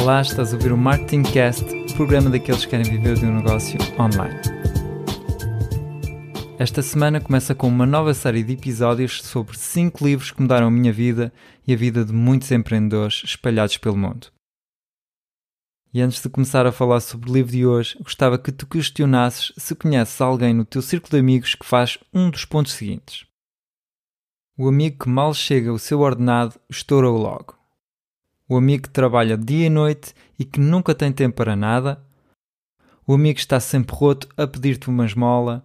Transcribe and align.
Olá, 0.00 0.22
estás 0.22 0.50
a 0.50 0.56
ouvir 0.56 0.72
o 0.72 0.78
Marketing 0.78 1.22
Cast, 1.22 1.62
o 1.62 1.94
programa 1.94 2.30
daqueles 2.30 2.64
que 2.64 2.70
querem 2.70 2.90
viver 2.90 3.18
de 3.18 3.26
um 3.26 3.36
negócio 3.36 3.78
online. 4.00 4.40
Esta 6.58 6.80
semana 6.80 7.20
começa 7.20 7.54
com 7.54 7.68
uma 7.68 7.84
nova 7.84 8.14
série 8.14 8.42
de 8.42 8.54
episódios 8.54 9.22
sobre 9.22 9.58
5 9.58 10.02
livros 10.02 10.30
que 10.30 10.40
mudaram 10.40 10.68
a 10.68 10.70
minha 10.70 10.90
vida 10.90 11.30
e 11.66 11.74
a 11.74 11.76
vida 11.76 12.02
de 12.02 12.14
muitos 12.14 12.50
empreendedores 12.50 13.20
espalhados 13.26 13.76
pelo 13.76 13.98
mundo. 13.98 14.28
E 15.92 16.00
antes 16.00 16.22
de 16.22 16.30
começar 16.30 16.66
a 16.66 16.72
falar 16.72 17.00
sobre 17.00 17.30
o 17.30 17.34
livro 17.34 17.52
de 17.52 17.66
hoje, 17.66 17.98
gostava 18.00 18.38
que 18.38 18.50
tu 18.50 18.66
questionasses 18.66 19.52
se 19.58 19.74
conheces 19.74 20.18
alguém 20.18 20.54
no 20.54 20.64
teu 20.64 20.80
círculo 20.80 21.10
de 21.10 21.18
amigos 21.18 21.54
que 21.54 21.66
faz 21.66 21.98
um 22.12 22.30
dos 22.30 22.46
pontos 22.46 22.72
seguintes. 22.72 23.26
O 24.56 24.66
amigo 24.66 25.04
que 25.04 25.10
mal 25.10 25.34
chega 25.34 25.68
ao 25.68 25.78
seu 25.78 26.00
ordenado 26.00 26.58
estoura-o 26.70 27.18
logo 27.18 27.59
o 28.50 28.56
amigo 28.56 28.82
que 28.82 28.90
trabalha 28.90 29.38
dia 29.38 29.66
e 29.66 29.70
noite 29.70 30.12
e 30.36 30.44
que 30.44 30.58
nunca 30.58 30.92
tem 30.92 31.12
tempo 31.12 31.36
para 31.36 31.54
nada, 31.54 32.04
o 33.06 33.14
amigo 33.14 33.36
que 33.36 33.42
está 33.42 33.60
sempre 33.60 33.94
roto 33.94 34.28
a 34.36 34.44
pedir-te 34.44 34.90
uma 34.90 35.06
esmola, 35.06 35.64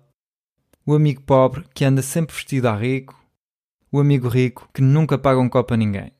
o 0.85 0.93
amigo 0.93 1.19
pobre 1.23 1.65
que 1.73 1.83
anda 1.83 2.03
sempre 2.03 2.35
vestido 2.35 2.67
a 2.67 2.75
rico, 2.75 3.19
o 3.91 3.99
amigo 3.99 4.27
rico 4.27 4.69
que 4.71 4.83
nunca 4.83 5.17
paga 5.17 5.39
um 5.39 5.49
copo 5.49 5.73
a 5.73 5.77
ninguém. 5.77 6.11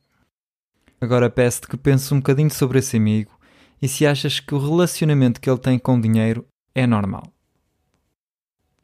Agora 0.99 1.29
peço-te 1.29 1.67
que 1.67 1.77
penses 1.77 2.11
um 2.11 2.17
bocadinho 2.17 2.49
sobre 2.49 2.79
esse 2.79 2.97
amigo 2.97 3.39
e 3.79 3.87
se 3.87 4.07
achas 4.07 4.39
que 4.39 4.55
o 4.55 4.59
relacionamento 4.59 5.39
que 5.39 5.47
ele 5.47 5.59
tem 5.59 5.77
com 5.77 5.97
o 5.97 6.01
dinheiro 6.01 6.47
é 6.73 6.87
normal. 6.87 7.31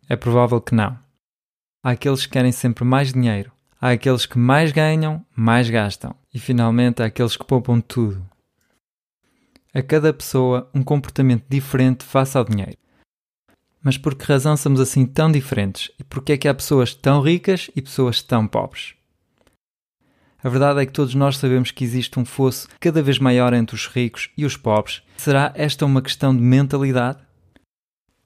É 0.08 0.16
provável 0.16 0.62
que 0.62 0.76
não. 0.76 1.00
Há 1.84 1.92
aqueles 1.92 2.28
que 2.28 2.34
querem 2.34 2.52
sempre 2.52 2.84
mais 2.84 3.12
dinheiro, 3.12 3.52
há 3.82 3.90
aqueles 3.90 4.28
que 4.28 4.38
mais 4.38 4.72
ganham, 4.72 5.26
mais 5.36 5.68
gastam 5.68 6.21
e 6.34 6.40
finalmente 6.40 7.02
há 7.02 7.06
aqueles 7.06 7.36
que 7.36 7.46
poupam 7.46 7.82
tudo. 7.82 8.26
A 9.74 9.82
cada 9.82 10.14
pessoa 10.14 10.70
um 10.74 10.84
comportamento 10.84 11.46
diferente 11.50 12.04
face 12.04 12.38
ao 12.38 12.44
dinheiro. 12.44 12.78
Mas 13.84 13.98
por 13.98 14.16
que 14.16 14.26
razão 14.26 14.56
somos 14.56 14.80
assim 14.80 15.06
tão 15.06 15.32
diferentes 15.32 15.92
e 16.00 16.04
por 16.04 16.24
que 16.24 16.34
é 16.34 16.38
que 16.38 16.48
há 16.48 16.54
pessoas 16.54 16.94
tão 16.94 17.22
ricas 17.22 17.70
e 17.76 17.82
pessoas 17.82 18.22
tão 18.22 18.48
pobres? 18.48 18.94
A 20.44 20.50
verdade 20.50 20.82
é 20.82 20.86
que 20.86 20.92
todos 20.92 21.14
nós 21.14 21.38
sabemos 21.38 21.72
que 21.72 21.84
existe 21.84 22.20
um 22.20 22.26
fosso 22.26 22.68
cada 22.80 23.02
vez 23.02 23.20
maior 23.20 23.54
entre 23.54 23.76
os 23.76 23.88
ricos 23.88 24.30
e 24.36 24.44
os 24.44 24.58
pobres. 24.58 25.04
Será 25.18 25.54
esta 25.56 25.86
uma 25.86 26.02
questão 26.02 26.36
de 26.36 26.42
mentalidade? 26.42 27.20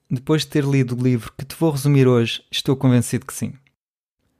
Depois 0.10 0.44
de 0.44 0.48
ter 0.48 0.64
lido 0.64 0.96
o 0.96 1.04
livro 1.04 1.34
que 1.38 1.46
te 1.46 1.56
vou 1.56 1.72
resumir 1.72 2.08
hoje, 2.08 2.44
estou 2.50 2.76
convencido 2.76 3.26
que 3.26 3.34
sim. 3.34 3.54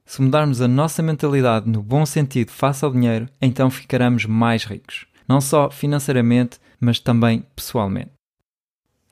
Se 0.06 0.22
mudarmos 0.22 0.60
a 0.60 0.68
nossa 0.68 1.02
mentalidade 1.02 1.68
no 1.68 1.82
bom 1.82 2.06
sentido 2.06 2.52
face 2.52 2.84
ao 2.84 2.92
dinheiro, 2.92 3.28
então 3.42 3.68
ficaremos 3.68 4.24
mais 4.24 4.64
ricos. 4.64 5.04
Não 5.28 5.40
só 5.40 5.68
financeiramente, 5.68 6.60
mas 6.80 7.00
também 7.00 7.44
pessoalmente. 7.56 8.12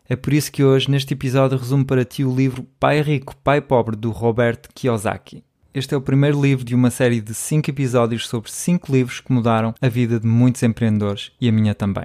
É 0.09 0.15
por 0.15 0.33
isso 0.33 0.53
que 0.53 0.63
hoje, 0.63 0.89
neste 0.89 1.13
episódio, 1.13 1.59
resumo 1.59 1.85
para 1.85 2.05
ti 2.05 2.25
o 2.25 2.35
livro 2.35 2.65
Pai 2.79 3.03
Rico, 3.03 3.35
Pai 3.39 3.61
Pobre, 3.61 3.97
do 3.97 4.13
Robert 4.13 4.61
Kiyosaki. 4.73 5.43
Este 5.75 5.95
é 5.95 5.97
o 5.97 6.01
primeiro 6.01 6.41
livro 6.41 6.65
de 6.65 6.77
uma 6.77 6.91
série 6.91 7.21
de 7.21 7.35
5 7.35 7.69
episódios 7.69 8.29
sobre 8.29 8.53
5 8.53 8.93
livros 8.93 9.19
que 9.19 9.33
mudaram 9.33 9.75
a 9.83 9.89
vida 9.89 10.21
de 10.21 10.27
muitos 10.29 10.63
empreendedores 10.63 11.33
e 11.41 11.49
a 11.49 11.53
minha 11.53 11.75
também. 11.75 12.05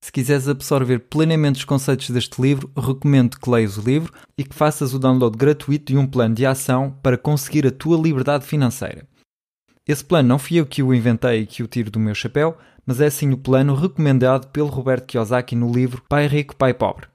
Se 0.00 0.12
quiseres 0.12 0.48
absorver 0.48 1.00
plenamente 1.00 1.58
os 1.58 1.64
conceitos 1.64 2.10
deste 2.10 2.40
livro, 2.40 2.70
recomendo 2.76 3.38
que 3.38 3.50
leias 3.50 3.76
o 3.76 3.82
livro 3.82 4.12
e 4.36 4.44
que 4.44 4.54
faças 4.54 4.94
o 4.94 4.98
download 4.98 5.36
gratuito 5.36 5.92
de 5.92 5.98
um 5.98 6.06
plano 6.06 6.34
de 6.34 6.46
ação 6.46 6.96
para 7.02 7.18
conseguir 7.18 7.66
a 7.66 7.70
tua 7.70 8.00
liberdade 8.00 8.46
financeira. 8.46 9.06
Esse 9.86 10.04
plano 10.04 10.28
não 10.28 10.38
fui 10.38 10.58
eu 10.58 10.66
que 10.66 10.82
o 10.82 10.94
inventei 10.94 11.40
e 11.40 11.46
que 11.46 11.62
o 11.62 11.66
tiro 11.66 11.90
do 11.90 11.98
meu 11.98 12.14
chapéu, 12.14 12.56
mas 12.86 13.00
é 13.00 13.10
sim 13.10 13.32
o 13.32 13.38
plano 13.38 13.74
recomendado 13.74 14.48
pelo 14.48 14.68
Roberto 14.68 15.06
Kiyosaki 15.06 15.56
no 15.56 15.72
livro 15.72 16.02
Pai 16.08 16.26
Rico, 16.26 16.54
Pai 16.54 16.72
Pobre. 16.72 17.06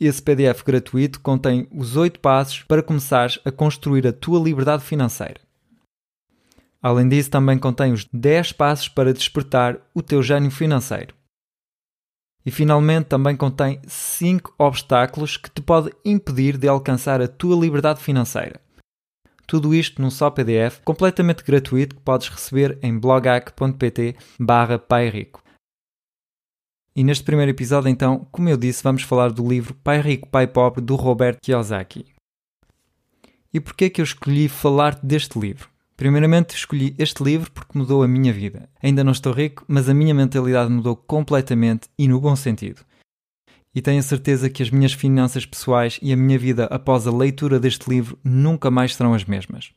Esse 0.00 0.20
PDF 0.20 0.62
gratuito 0.64 1.20
contém 1.20 1.68
os 1.70 1.96
8 1.96 2.18
passos 2.18 2.62
para 2.62 2.82
começares 2.82 3.38
a 3.44 3.52
construir 3.52 4.06
a 4.06 4.12
tua 4.12 4.40
liberdade 4.42 4.82
financeira. 4.82 5.40
Além 6.82 7.08
disso, 7.08 7.30
também 7.30 7.56
contém 7.58 7.92
os 7.92 8.04
10 8.12 8.52
passos 8.52 8.88
para 8.88 9.12
despertar 9.12 9.78
o 9.94 10.02
teu 10.02 10.20
gênio 10.20 10.50
financeiro. 10.50 11.14
E 12.44 12.50
finalmente 12.50 13.06
também 13.06 13.36
contém 13.36 13.80
5 13.86 14.54
obstáculos 14.58 15.36
que 15.36 15.50
te 15.50 15.62
podem 15.62 15.92
impedir 16.04 16.56
de 16.56 16.66
alcançar 16.66 17.20
a 17.20 17.28
tua 17.28 17.56
liberdade 17.56 18.00
financeira. 18.00 18.60
Tudo 19.46 19.74
isto 19.74 20.00
num 20.00 20.10
só 20.10 20.30
PDF 20.30 20.80
completamente 20.84 21.44
gratuito 21.44 21.96
que 21.96 22.02
podes 22.02 22.28
receber 22.28 22.78
em 22.82 22.98
blogac.pt 22.98 24.16
barra 24.40 24.78
Pai 24.78 25.08
Rico. 25.08 25.42
E 26.94 27.02
neste 27.02 27.24
primeiro 27.24 27.50
episódio, 27.50 27.88
então, 27.88 28.26
como 28.30 28.48
eu 28.48 28.56
disse, 28.56 28.82
vamos 28.82 29.02
falar 29.02 29.32
do 29.32 29.48
livro 29.48 29.74
Pai 29.74 30.00
Rico, 30.00 30.28
Pai 30.28 30.46
Pobre, 30.46 30.82
do 30.82 30.94
Robert 30.94 31.38
Kiyosaki. 31.40 32.04
E 33.52 33.60
porquê 33.60 33.86
é 33.86 33.90
que 33.90 34.00
eu 34.00 34.04
escolhi 34.04 34.48
falar-te 34.48 35.04
deste 35.04 35.38
livro? 35.38 35.71
Primeiramente, 35.96 36.54
escolhi 36.54 36.94
este 36.98 37.22
livro 37.22 37.50
porque 37.50 37.78
mudou 37.78 38.02
a 38.02 38.08
minha 38.08 38.32
vida. 38.32 38.68
Ainda 38.82 39.04
não 39.04 39.12
estou 39.12 39.32
rico, 39.32 39.64
mas 39.68 39.88
a 39.88 39.94
minha 39.94 40.14
mentalidade 40.14 40.70
mudou 40.70 40.96
completamente 40.96 41.88
e 41.98 42.08
no 42.08 42.20
bom 42.20 42.34
sentido. 42.34 42.82
E 43.74 43.80
tenho 43.80 44.00
a 44.00 44.02
certeza 44.02 44.50
que 44.50 44.62
as 44.62 44.70
minhas 44.70 44.92
finanças 44.92 45.46
pessoais 45.46 45.98
e 46.02 46.12
a 46.12 46.16
minha 46.16 46.38
vida 46.38 46.66
após 46.66 47.06
a 47.06 47.12
leitura 47.12 47.58
deste 47.58 47.88
livro 47.88 48.18
nunca 48.22 48.70
mais 48.70 48.94
serão 48.94 49.14
as 49.14 49.24
mesmas. 49.24 49.72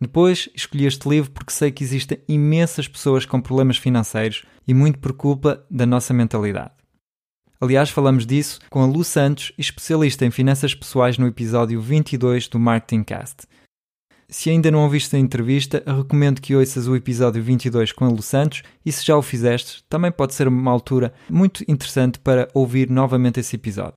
Depois, 0.00 0.48
escolhi 0.54 0.86
este 0.86 1.08
livro 1.08 1.30
porque 1.30 1.52
sei 1.52 1.70
que 1.70 1.82
existem 1.82 2.18
imensas 2.28 2.86
pessoas 2.86 3.24
com 3.24 3.40
problemas 3.40 3.78
financeiros 3.78 4.44
e 4.66 4.74
muito 4.74 4.98
por 4.98 5.12
culpa 5.12 5.64
da 5.70 5.86
nossa 5.86 6.12
mentalidade. 6.12 6.72
Aliás, 7.58 7.88
falamos 7.88 8.26
disso 8.26 8.60
com 8.68 8.82
a 8.82 8.86
Lu 8.86 9.02
Santos, 9.02 9.52
especialista 9.56 10.26
em 10.26 10.30
finanças 10.30 10.74
pessoais, 10.74 11.16
no 11.16 11.26
episódio 11.26 11.80
22 11.80 12.48
do 12.48 12.58
Marketing 12.58 13.02
Cast. 13.02 13.46
Se 14.28 14.50
ainda 14.50 14.72
não 14.72 14.82
ouviste 14.82 15.14
a 15.14 15.18
entrevista, 15.18 15.82
recomendo 15.86 16.40
que 16.40 16.56
ouças 16.56 16.88
o 16.88 16.96
episódio 16.96 17.40
22 17.40 17.92
com 17.92 18.08
Lu 18.08 18.22
Santos 18.22 18.62
e 18.84 18.90
se 18.90 19.06
já 19.06 19.16
o 19.16 19.22
fizeste, 19.22 19.84
também 19.88 20.10
pode 20.10 20.34
ser 20.34 20.48
uma 20.48 20.70
altura 20.70 21.14
muito 21.30 21.62
interessante 21.68 22.18
para 22.18 22.48
ouvir 22.52 22.90
novamente 22.90 23.38
esse 23.38 23.54
episódio. 23.54 23.94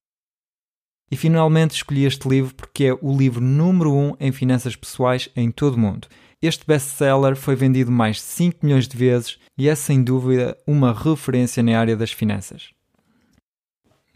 E 1.11 1.17
finalmente 1.17 1.71
escolhi 1.71 2.05
este 2.05 2.29
livro 2.29 2.53
porque 2.53 2.85
é 2.85 2.93
o 3.01 3.17
livro 3.17 3.41
número 3.41 3.91
1 3.91 3.97
um 3.97 4.15
em 4.19 4.31
finanças 4.31 4.75
pessoais 4.75 5.29
em 5.35 5.49
todo 5.49 5.73
o 5.73 5.79
mundo. 5.79 6.07
Este 6.39 6.63
best-seller 6.65 7.35
foi 7.35 7.55
vendido 7.55 7.91
mais 7.91 8.17
de 8.17 8.21
5 8.21 8.59
milhões 8.63 8.87
de 8.87 8.95
vezes 8.95 9.39
e 9.57 9.67
é 9.67 9.73
sem 9.73 10.03
dúvida 10.03 10.55
uma 10.67 10.93
referência 10.93 11.63
na 11.63 11.77
área 11.79 11.97
das 11.97 12.11
finanças. 12.11 12.69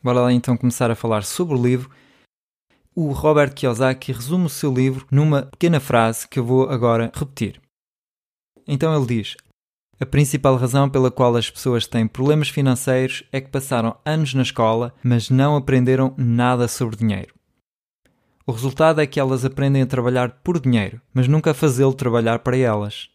Bora 0.04 0.22
lá 0.22 0.32
então 0.32 0.56
começar 0.56 0.92
a 0.92 0.96
falar 0.96 1.24
sobre 1.24 1.56
o 1.56 1.62
livro 1.62 1.90
o 2.96 3.12
Robert 3.12 3.54
Kiyosaki 3.54 4.12
resume 4.12 4.46
o 4.46 4.50
seu 4.50 4.74
livro 4.74 5.06
numa 5.10 5.44
pequena 5.44 5.80
frase 5.80 6.28
que 6.28 6.40
eu 6.40 6.46
vou 6.46 6.70
agora 6.70 7.12
repetir. 7.14 7.60
Então 8.68 8.96
ele 8.96 9.06
diz: 9.06 9.36
A 10.00 10.06
principal 10.06 10.56
razão 10.56 10.90
pela 10.90 11.12
qual 11.12 11.36
as 11.36 11.50
pessoas 11.50 11.88
têm 11.88 12.08
problemas 12.08 12.50
financeiros 12.50 13.24
é 13.32 13.42
que 13.42 13.50
passaram 13.50 13.98
anos 14.06 14.34
na 14.34 14.44
escola, 14.44 14.94
mas 15.04 15.30
não 15.30 15.56
aprenderam 15.56 16.14
nada 16.18 16.68
sobre 16.68 16.98
dinheiro. 16.98 17.34
O 18.46 18.52
resultado 18.52 19.00
é 19.00 19.08
que 19.08 19.20
elas 19.20 19.46
aprendem 19.46 19.82
a 19.82 19.88
trabalhar 19.88 20.42
por 20.44 20.60
dinheiro, 20.60 21.02
mas 21.14 21.28
nunca 21.28 21.52
a 21.52 21.54
fazê-lo 21.54 21.94
trabalhar 21.94 22.40
para 22.40 22.58
elas. 22.58 23.10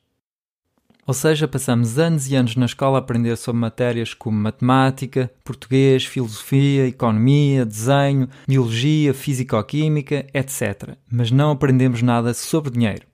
Ou 1.08 1.14
seja, 1.14 1.48
passamos 1.48 1.98
anos 1.98 2.30
e 2.30 2.36
anos 2.36 2.54
na 2.54 2.66
escola 2.66 2.98
a 2.98 3.00
aprender 3.00 3.34
sobre 3.38 3.58
matérias 3.58 4.12
como 4.12 4.36
matemática, 4.36 5.32
português, 5.42 6.04
filosofia, 6.04 6.86
economia, 6.86 7.64
desenho, 7.64 8.28
biologia, 8.46 9.14
físico-química, 9.14 10.26
etc. 10.34 10.98
Mas 11.10 11.30
não 11.30 11.52
aprendemos 11.52 12.02
nada 12.02 12.34
sobre 12.34 12.70
dinheiro. 12.70 13.06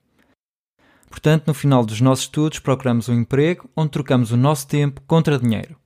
Portanto, 1.09 1.47
no 1.47 1.53
final 1.53 1.85
dos 1.85 2.01
nossos 2.01 2.25
estudos, 2.25 2.59
procuramos 2.59 3.07
um 3.07 3.13
emprego 3.13 3.69
onde 3.73 3.91
trocamos 3.91 4.29
o 4.29 4.35
nosso 4.35 4.67
tempo 4.67 4.99
contra 5.07 5.39
dinheiro. 5.39 5.77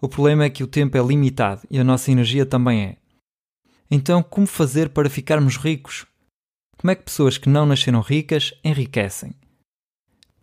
O 0.00 0.08
problema 0.08 0.42
é 0.42 0.50
que 0.50 0.64
o 0.64 0.66
tempo 0.66 0.98
é 0.98 1.00
limitado 1.00 1.62
e 1.70 1.78
a 1.78 1.84
nossa 1.84 2.10
energia 2.10 2.44
também 2.44 2.82
é. 2.82 2.96
Então, 3.88 4.24
como 4.24 4.48
fazer 4.48 4.88
para 4.88 5.08
ficarmos 5.08 5.56
ricos? 5.56 6.04
Como 6.76 6.90
é 6.90 6.96
que 6.96 7.04
pessoas 7.04 7.38
que 7.38 7.48
não 7.48 7.64
nasceram 7.64 8.00
ricas 8.00 8.52
enriquecem? 8.64 9.36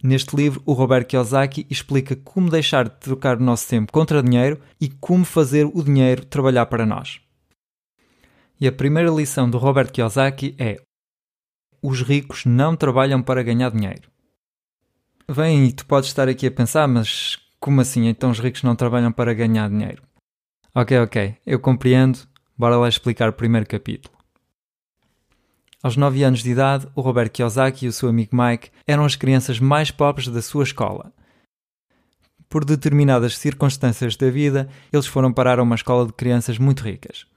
Neste 0.01 0.35
livro, 0.35 0.61
o 0.65 0.71
Robert 0.71 1.05
Kiyosaki 1.05 1.67
explica 1.69 2.15
como 2.15 2.49
deixar 2.49 2.87
de 2.87 2.95
trocar 2.99 3.37
o 3.37 3.43
nosso 3.43 3.67
tempo 3.67 3.91
contra 3.91 4.23
dinheiro 4.23 4.59
e 4.79 4.87
como 4.87 5.25
fazer 5.25 5.65
o 5.65 5.83
dinheiro 5.83 6.25
trabalhar 6.25 6.65
para 6.67 6.85
nós. 6.85 7.19
E 8.61 8.67
a 8.67 8.71
primeira 8.71 9.09
lição 9.09 9.49
do 9.49 9.57
Robert 9.57 9.91
Kiyosaki 9.91 10.55
é: 10.57 10.81
os 11.81 12.01
ricos 12.01 12.45
não 12.45 12.75
trabalham 12.75 13.21
para 13.21 13.43
ganhar 13.43 13.71
dinheiro. 13.71 14.09
Bem, 15.33 15.65
e 15.65 15.73
tu 15.73 15.85
podes 15.85 16.09
estar 16.09 16.27
aqui 16.27 16.47
a 16.47 16.51
pensar, 16.51 16.87
mas 16.87 17.37
como 17.59 17.81
assim? 17.81 18.07
Então 18.07 18.31
os 18.31 18.39
ricos 18.39 18.63
não 18.63 18.75
trabalham 18.75 19.11
para 19.11 19.33
ganhar 19.33 19.69
dinheiro? 19.69 20.01
Ok, 20.73 20.97
ok, 20.97 21.35
eu 21.45 21.59
compreendo. 21.59 22.19
Bora 22.57 22.77
lá 22.77 22.89
explicar 22.89 23.29
o 23.29 23.33
primeiro 23.33 23.67
capítulo. 23.67 24.18
Aos 25.81 25.95
9 25.95 26.23
anos 26.23 26.43
de 26.43 26.51
idade, 26.51 26.87
o 26.93 26.99
Robert 26.99 27.29
Kiyosaki 27.31 27.85
e 27.85 27.87
o 27.87 27.93
seu 27.93 28.09
amigo 28.09 28.35
Mike 28.35 28.69
eram 28.85 29.05
as 29.05 29.15
crianças 29.15 29.61
mais 29.61 29.89
pobres 29.89 30.27
da 30.27 30.41
sua 30.41 30.63
escola. 30.63 31.13
por 32.49 32.65
determinadas 32.65 33.37
circunstâncias 33.37 34.15
da 34.15 34.27
vida, 34.29 34.67
eles 34.91 35.05
foram 35.05 35.31
parar 35.31 35.59
a 35.59 35.63
uma 35.63 35.75
escola 35.75 36.07
de 36.07 36.13
crianças 36.13 36.57
muito 36.57 36.83
ricas. 36.83 37.27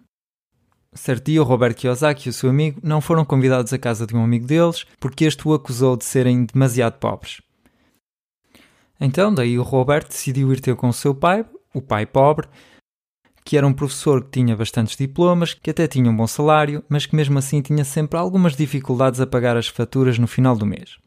Certo 0.94 1.26
dia, 1.26 1.42
o 1.42 1.44
Robert 1.44 1.74
Kiyosaki 1.74 2.28
e 2.28 2.30
o 2.30 2.32
seu 2.32 2.48
amigo 2.48 2.80
não 2.82 2.98
foram 2.98 3.22
convidados 3.22 3.74
à 3.74 3.78
casa 3.78 4.06
de 4.06 4.16
um 4.16 4.24
amigo 4.24 4.46
deles 4.46 4.86
porque 4.98 5.26
este 5.26 5.46
o 5.46 5.52
acusou 5.52 5.98
de 5.98 6.04
serem 6.04 6.46
demasiado 6.46 6.98
pobres. 6.98 7.42
Então, 8.98 9.34
daí 9.34 9.58
o 9.58 9.62
Robert 9.62 10.08
decidiu 10.08 10.50
ir 10.52 10.60
ter 10.60 10.74
com 10.76 10.88
o 10.88 10.92
seu 10.94 11.14
pai, 11.14 11.44
o 11.74 11.82
pai 11.82 12.06
pobre, 12.06 12.48
que 13.44 13.56
era 13.56 13.66
um 13.66 13.72
professor 13.72 14.24
que 14.24 14.30
tinha 14.30 14.56
bastantes 14.56 14.96
diplomas, 14.96 15.54
que 15.54 15.70
até 15.70 15.86
tinha 15.86 16.10
um 16.10 16.16
bom 16.16 16.26
salário, 16.26 16.82
mas 16.88 17.06
que 17.06 17.16
mesmo 17.16 17.38
assim 17.38 17.60
tinha 17.60 17.84
sempre 17.84 18.18
algumas 18.18 18.56
dificuldades 18.56 19.20
a 19.20 19.26
pagar 19.26 19.56
as 19.56 19.68
faturas 19.68 20.18
no 20.18 20.26
final 20.26 20.56
do 20.56 20.66
mês. 20.66 20.98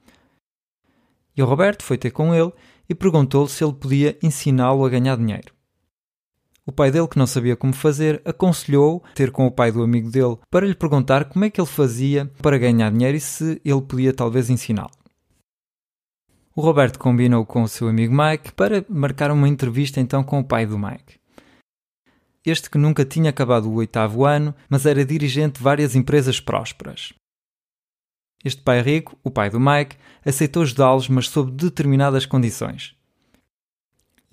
E 1.36 1.42
o 1.42 1.46
Roberto 1.46 1.84
foi 1.84 1.98
ter 1.98 2.12
com 2.12 2.34
ele 2.34 2.52
e 2.88 2.96
perguntou-lhe 2.96 3.50
se 3.50 3.64
ele 3.64 3.74
podia 3.74 4.18
ensiná-lo 4.22 4.86
a 4.86 4.90
ganhar 4.90 5.18
dinheiro. 5.18 5.54
O 6.66 6.72
pai 6.72 6.90
dele, 6.90 7.08
que 7.08 7.18
não 7.18 7.28
sabia 7.28 7.56
como 7.56 7.74
fazer, 7.74 8.22
aconselhou 8.26 9.04
ter 9.14 9.32
com 9.32 9.46
o 9.46 9.52
pai 9.52 9.72
do 9.72 9.84
amigo 9.84 10.10
dele 10.10 10.38
para 10.50 10.66
lhe 10.66 10.74
perguntar 10.74 11.26
como 11.26 11.46
é 11.46 11.50
que 11.50 11.62
ele 11.62 11.68
fazia 11.68 12.32
para 12.42 12.58
ganhar 12.58 12.92
dinheiro 12.92 13.18
e 13.18 13.20
se 13.20 13.62
ele 13.64 13.82
podia 13.82 14.12
talvez 14.12 14.50
ensiná-lo. 14.50 14.90
O 16.56 16.62
Roberto 16.62 16.98
combinou 16.98 17.46
com 17.46 17.64
o 17.64 17.68
seu 17.68 17.88
amigo 17.88 18.16
Mike 18.16 18.54
para 18.54 18.84
marcar 18.90 19.30
uma 19.30 19.48
entrevista 19.48 20.00
então 20.00 20.24
com 20.24 20.40
o 20.40 20.44
pai 20.44 20.66
do 20.66 20.80
Mike. 20.80 21.20
Este 22.46 22.70
que 22.70 22.78
nunca 22.78 23.04
tinha 23.04 23.30
acabado 23.30 23.70
o 23.70 23.76
oitavo 23.76 24.26
ano, 24.26 24.54
mas 24.70 24.86
era 24.86 25.04
dirigente 25.04 25.58
de 25.58 25.64
várias 25.64 25.96
empresas 25.96 26.40
prósperas. 26.40 27.14
Este 28.44 28.62
pai 28.62 28.82
rico, 28.82 29.18
o 29.24 29.32
pai 29.32 29.50
do 29.50 29.60
Mike, 29.60 29.98
aceitou 30.24 30.62
ajudá-los, 30.62 31.10
mas 31.10 31.30
sob 31.30 31.52
determinadas 31.52 32.26
condições 32.26 32.96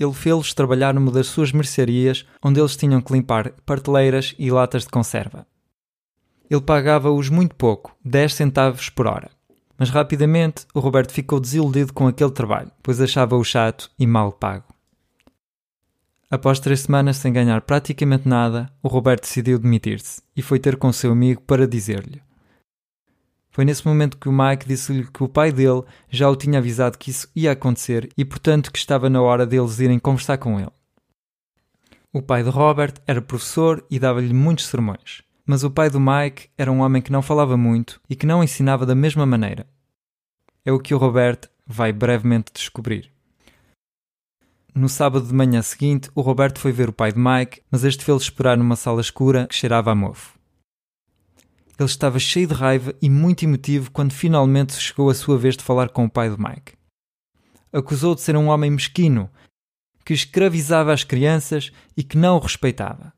ele 0.05 0.13
fez-los 0.13 0.55
trabalhar 0.55 0.95
numa 0.95 1.11
das 1.11 1.27
suas 1.29 1.53
mercearias, 1.53 2.27
onde 2.43 2.61
eles 2.61 2.77
tinham 2.77 3.01
que 3.01 3.13
limpar 3.13 3.53
prateleiras 3.65 4.35
e 4.39 4.51
latas 4.51 4.83
de 4.83 4.89
conserva. 4.89 5.47
Ele 6.51 6.61
pagava-os 6.61 7.29
muito 7.29 7.55
pouco, 7.55 7.97
10 8.05 8.35
centavos 8.35 8.89
por 8.89 9.07
hora. 9.07 9.31
Mas 9.79 9.91
rapidamente 9.91 10.67
o 10.75 10.81
Roberto 10.81 11.13
ficou 11.13 11.41
desiludido 11.41 11.93
com 11.93 12.07
aquele 12.07 12.31
trabalho, 12.31 12.71
pois 12.83 13.01
achava-o 13.01 13.43
chato 13.43 13.91
e 13.99 14.07
mal 14.07 14.33
pago. 14.33 14.72
Após 16.33 16.59
três 16.59 16.81
semanas 16.81 17.19
sem 17.19 17.31
ganhar 17.31 17.61
praticamente 17.61 18.27
nada, 18.27 18.73
o 18.83 18.89
Roberto 18.89 19.25
decidiu 19.25 19.59
demitir-se 19.59 20.23
e 20.35 20.41
foi 20.41 20.59
ter 20.59 20.79
com 20.79 20.91
seu 20.91 21.13
amigo 21.13 21.43
para 21.43 21.69
dizer-lhe: 21.69 22.23
foi 23.51 23.67
nesse 23.67 23.87
momento 23.87 24.17
que 24.17 24.31
o 24.31 24.33
Mike 24.33 24.67
disse-lhe 24.67 25.07
que 25.09 25.23
o 25.23 25.29
pai 25.29 25.53
dele 25.53 25.83
já 26.09 26.31
o 26.31 26.35
tinha 26.35 26.59
avisado 26.59 26.97
que 26.97 27.11
isso 27.11 27.29
ia 27.37 27.53
acontecer 27.53 28.09
e, 28.17 28.25
portanto, 28.25 28.73
que 28.73 28.79
estava 28.79 29.11
na 29.11 29.21
hora 29.21 29.45
deles 29.45 29.79
irem 29.79 29.99
conversar 29.99 30.39
com 30.39 30.59
ele. 30.59 30.73
O 32.11 32.23
pai 32.23 32.43
de 32.43 32.49
Robert 32.49 32.95
era 33.07 33.21
professor 33.21 33.85
e 33.91 33.99
dava-lhe 33.99 34.33
muitos 34.33 34.69
sermões, 34.69 35.23
mas 35.45 35.65
o 35.65 35.71
pai 35.71 35.91
do 35.91 36.01
Mike 36.01 36.49
era 36.57 36.73
um 36.73 36.81
homem 36.81 37.03
que 37.03 37.13
não 37.13 37.21
falava 37.21 37.59
muito 37.59 38.01
e 38.09 38.17
que 38.17 38.25
não 38.25 38.43
ensinava 38.43 38.87
da 38.87 38.95
mesma 38.95 39.27
maneira. 39.27 39.67
É 40.65 40.73
o 40.73 40.81
que 40.81 40.95
o 40.95 40.99
Robert 40.99 41.41
vai 41.67 41.93
brevemente 41.93 42.53
descobrir. 42.55 43.13
No 44.75 44.89
sábado 44.89 45.27
de 45.27 45.35
manhã 45.35 45.61
seguinte, 45.61 46.11
o 46.15 46.23
Roberto 46.23 46.59
foi 46.59 46.73
ver 46.73 46.89
o 46.89 46.95
pai 46.95 47.13
de 47.13 47.19
Mike, 47.19 47.61
mas 47.71 47.85
este 47.85 48.03
fez-lo 48.03 48.23
esperar 48.23 48.57
numa 48.57 48.75
sala 48.75 49.03
escura 49.03 49.47
que 49.47 49.55
cheirava 49.55 49.93
a 49.93 49.95
mofo. 49.95 50.39
Ele 51.79 51.87
estava 51.87 52.19
cheio 52.19 52.47
de 52.47 52.55
raiva 52.55 52.95
e 53.03 53.11
muito 53.11 53.45
emotivo 53.45 53.91
quando 53.91 54.13
finalmente 54.13 54.73
chegou 54.75 55.11
a 55.11 55.15
sua 55.15 55.37
vez 55.37 55.59
de 55.59 55.63
falar 55.63 55.91
com 55.91 56.07
o 56.07 56.11
pai 56.11 56.31
de 56.31 56.39
Mike. 56.41 56.73
Acusou 57.71 58.15
de 58.15 58.23
ser 58.23 58.35
um 58.35 58.49
homem 58.49 58.71
mesquino, 58.71 59.29
que 60.07 60.15
escravizava 60.15 60.91
as 60.91 61.05
crianças 61.05 61.71
e 61.95 62.03
que 62.03 62.17
não 62.17 62.37
o 62.37 62.41
respeitava. 62.41 63.13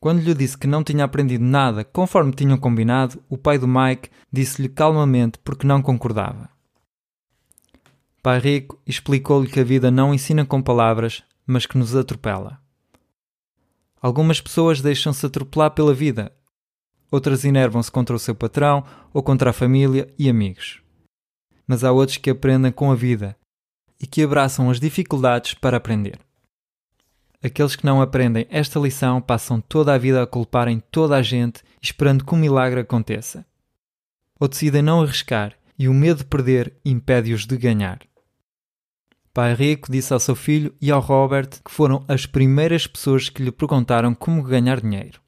Quando 0.00 0.22
lhe 0.22 0.32
disse 0.32 0.56
que 0.56 0.66
não 0.66 0.82
tinha 0.82 1.04
aprendido 1.04 1.44
nada 1.44 1.84
conforme 1.84 2.32
tinham 2.32 2.56
combinado, 2.56 3.22
o 3.28 3.36
pai 3.36 3.58
do 3.58 3.68
Mike 3.68 4.08
disse-lhe 4.32 4.70
calmamente 4.70 5.38
porque 5.40 5.66
não 5.66 5.82
concordava. 5.82 6.55
Pai 8.26 8.40
Rico 8.40 8.76
explicou-lhe 8.84 9.48
que 9.48 9.60
a 9.60 9.62
vida 9.62 9.88
não 9.88 10.12
ensina 10.12 10.44
com 10.44 10.60
palavras, 10.60 11.22
mas 11.46 11.64
que 11.64 11.78
nos 11.78 11.94
atropela. 11.94 12.60
Algumas 14.02 14.40
pessoas 14.40 14.80
deixam-se 14.80 15.24
atropelar 15.24 15.70
pela 15.70 15.94
vida 15.94 16.32
outras 17.08 17.44
enervam-se 17.44 17.88
contra 17.88 18.16
o 18.16 18.18
seu 18.18 18.34
patrão 18.34 18.84
ou 19.14 19.22
contra 19.22 19.50
a 19.50 19.52
família 19.52 20.12
e 20.18 20.28
amigos. 20.28 20.82
Mas 21.68 21.84
há 21.84 21.92
outros 21.92 22.18
que 22.18 22.28
aprendem 22.28 22.72
com 22.72 22.90
a 22.90 22.96
vida 22.96 23.36
e 24.02 24.08
que 24.08 24.24
abraçam 24.24 24.70
as 24.70 24.80
dificuldades 24.80 25.54
para 25.54 25.76
aprender. 25.76 26.18
Aqueles 27.40 27.76
que 27.76 27.86
não 27.86 28.02
aprendem 28.02 28.44
esta 28.50 28.80
lição 28.80 29.20
passam 29.20 29.60
toda 29.60 29.94
a 29.94 29.98
vida 29.98 30.20
a 30.20 30.26
culparem 30.26 30.82
toda 30.90 31.14
a 31.14 31.22
gente, 31.22 31.62
esperando 31.80 32.24
que 32.24 32.34
um 32.34 32.38
milagre 32.38 32.80
aconteça. 32.80 33.46
Ou 34.40 34.48
decidem 34.48 34.82
não 34.82 35.00
arriscar 35.00 35.56
e 35.78 35.88
o 35.88 35.94
medo 35.94 36.18
de 36.18 36.24
perder 36.24 36.74
impede-os 36.84 37.46
de 37.46 37.56
ganhar. 37.56 38.00
Pai 39.36 39.52
Rico 39.52 39.92
disse 39.92 40.14
ao 40.14 40.18
seu 40.18 40.34
filho 40.34 40.74
e 40.80 40.90
ao 40.90 40.98
Robert 40.98 41.60
que 41.62 41.70
foram 41.70 42.02
as 42.08 42.24
primeiras 42.24 42.86
pessoas 42.86 43.28
que 43.28 43.42
lhe 43.42 43.52
perguntaram 43.52 44.14
como 44.14 44.42
ganhar 44.42 44.80
dinheiro. 44.80 45.20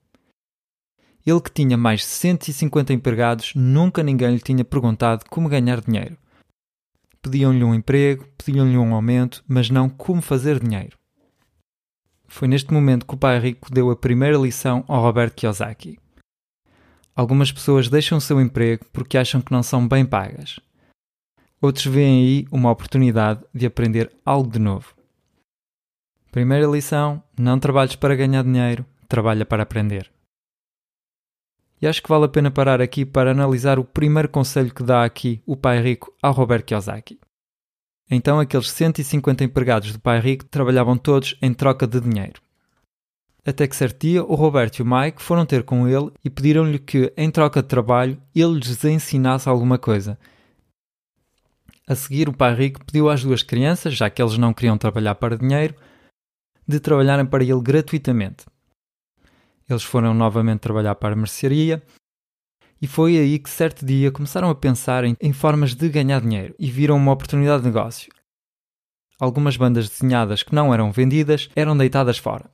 Ele 1.27 1.41
que 1.43 1.53
tinha 1.53 1.77
mais 1.77 2.01
de 2.01 2.07
150 2.07 2.95
empregados, 2.95 3.53
nunca 3.55 4.03
ninguém 4.03 4.33
lhe 4.33 4.41
tinha 4.41 4.65
perguntado 4.65 5.27
como 5.29 5.47
ganhar 5.47 5.83
dinheiro. 5.83 6.17
Pediam-lhe 7.21 7.63
um 7.63 7.75
emprego, 7.75 8.27
pediam-lhe 8.39 8.79
um 8.79 8.95
aumento, 8.95 9.45
mas 9.47 9.69
não 9.69 9.91
como 9.91 10.23
fazer 10.23 10.59
dinheiro. 10.59 10.97
Foi 12.27 12.49
neste 12.49 12.73
momento 12.73 13.05
que 13.05 13.15
o 13.15 13.19
pai 13.19 13.39
rico 13.39 13.71
deu 13.71 13.91
a 13.91 13.97
primeira 13.97 14.39
lição 14.39 14.87
ao 14.89 15.03
Robert 15.03 15.35
Kiyosaki. 15.35 15.99
Algumas 17.15 17.53
pessoas 17.53 17.91
deixam 17.91 18.17
o 18.17 18.23
seu 18.23 18.41
emprego 18.41 18.87
porque 18.91 19.19
acham 19.19 19.43
que 19.43 19.53
não 19.53 19.63
são 19.63 19.87
bem 19.87 20.07
pagas. 20.07 20.59
Outros 21.61 21.87
veem 21.87 22.23
aí 22.23 22.47
uma 22.53 22.71
oportunidade 22.71 23.45
de 23.53 23.67
aprender 23.67 24.13
algo 24.25 24.51
de 24.51 24.59
novo. 24.59 24.95
Primeira 26.31 26.67
lição: 26.67 27.23
não 27.39 27.59
trabalhes 27.59 27.97
para 27.97 28.15
ganhar 28.15 28.45
dinheiro, 28.45 28.87
trabalha 29.09 29.45
para 29.45 29.63
aprender. 29.63 30.11
E 31.81 31.87
acho 31.87 32.03
que 32.03 32.09
vale 32.09 32.25
a 32.25 32.29
pena 32.29 32.51
parar 32.51 32.81
aqui 32.81 33.05
para 33.05 33.31
analisar 33.31 33.79
o 33.79 33.85
primeiro 33.85 34.29
conselho 34.29 34.75
que 34.75 34.83
dá 34.83 35.05
aqui 35.05 35.41
o 35.47 35.57
pai 35.57 35.81
rico 35.81 36.13
ao 36.21 36.33
Robert 36.33 36.65
Kiyosaki. 36.65 37.19
Então, 38.11 38.41
aqueles 38.41 38.71
150 38.71 39.45
empregados 39.45 39.93
do 39.93 40.01
pai 40.01 40.19
rico 40.19 40.45
trabalhavam 40.45 40.97
todos 40.97 41.37
em 41.43 41.53
troca 41.53 41.87
de 41.87 42.01
dinheiro. 42.01 42.41
Até 43.47 43.67
que 43.67 43.77
certo 43.77 44.01
dia, 44.07 44.25
o 44.25 44.35
Roberto 44.35 44.79
e 44.79 44.83
o 44.83 44.87
Mike 44.87 45.23
foram 45.23 45.47
ter 45.47 45.63
com 45.63 45.87
ele 45.87 46.11
e 46.25 46.29
pediram-lhe 46.29 46.79
que, 46.79 47.13
em 47.17 47.31
troca 47.31 47.63
de 47.63 47.69
trabalho, 47.69 48.21
ele 48.35 48.55
lhes 48.55 48.85
ensinasse 48.85 49.49
alguma 49.49 49.79
coisa. 49.79 50.19
A 51.89 51.95
seguir, 51.95 52.29
o 52.29 52.37
pai 52.37 52.55
rico 52.55 52.85
pediu 52.85 53.09
às 53.09 53.25
duas 53.25 53.43
crianças, 53.43 53.95
já 53.95 54.11
que 54.11 54.21
eles 54.21 54.37
não 54.37 54.53
queriam 54.53 54.77
trabalhar 54.77 55.15
para 55.15 55.39
dinheiro, 55.39 55.75
de 56.67 56.79
trabalharem 56.79 57.25
para 57.25 57.43
ele 57.43 57.63
gratuitamente. 57.63 58.45
Eles 59.67 59.83
foram 59.83 60.13
novamente 60.13 60.61
trabalhar 60.61 60.95
para 60.97 61.15
a 61.15 61.17
mercearia 61.17 61.83
e 62.81 62.87
foi 62.87 63.17
aí 63.17 63.39
que 63.39 63.49
certo 63.49 63.87
dia 63.87 64.13
começaram 64.13 64.51
a 64.51 64.55
pensar 64.55 65.03
em, 65.03 65.17
em, 65.19 65.33
formas 65.33 65.75
de 65.75 65.89
ganhar 65.89 66.21
dinheiro 66.21 66.55
e 66.59 66.71
viram 66.71 66.95
uma 66.95 67.13
oportunidade 67.13 67.63
de 67.63 67.69
negócio. 67.69 68.13
Algumas 69.19 69.57
bandas 69.57 69.89
desenhadas 69.89 70.43
que 70.43 70.55
não 70.55 70.75
eram 70.75 70.93
vendidas 70.93 71.49
eram 71.57 71.75
deitadas 71.75 72.19
fora. 72.19 72.51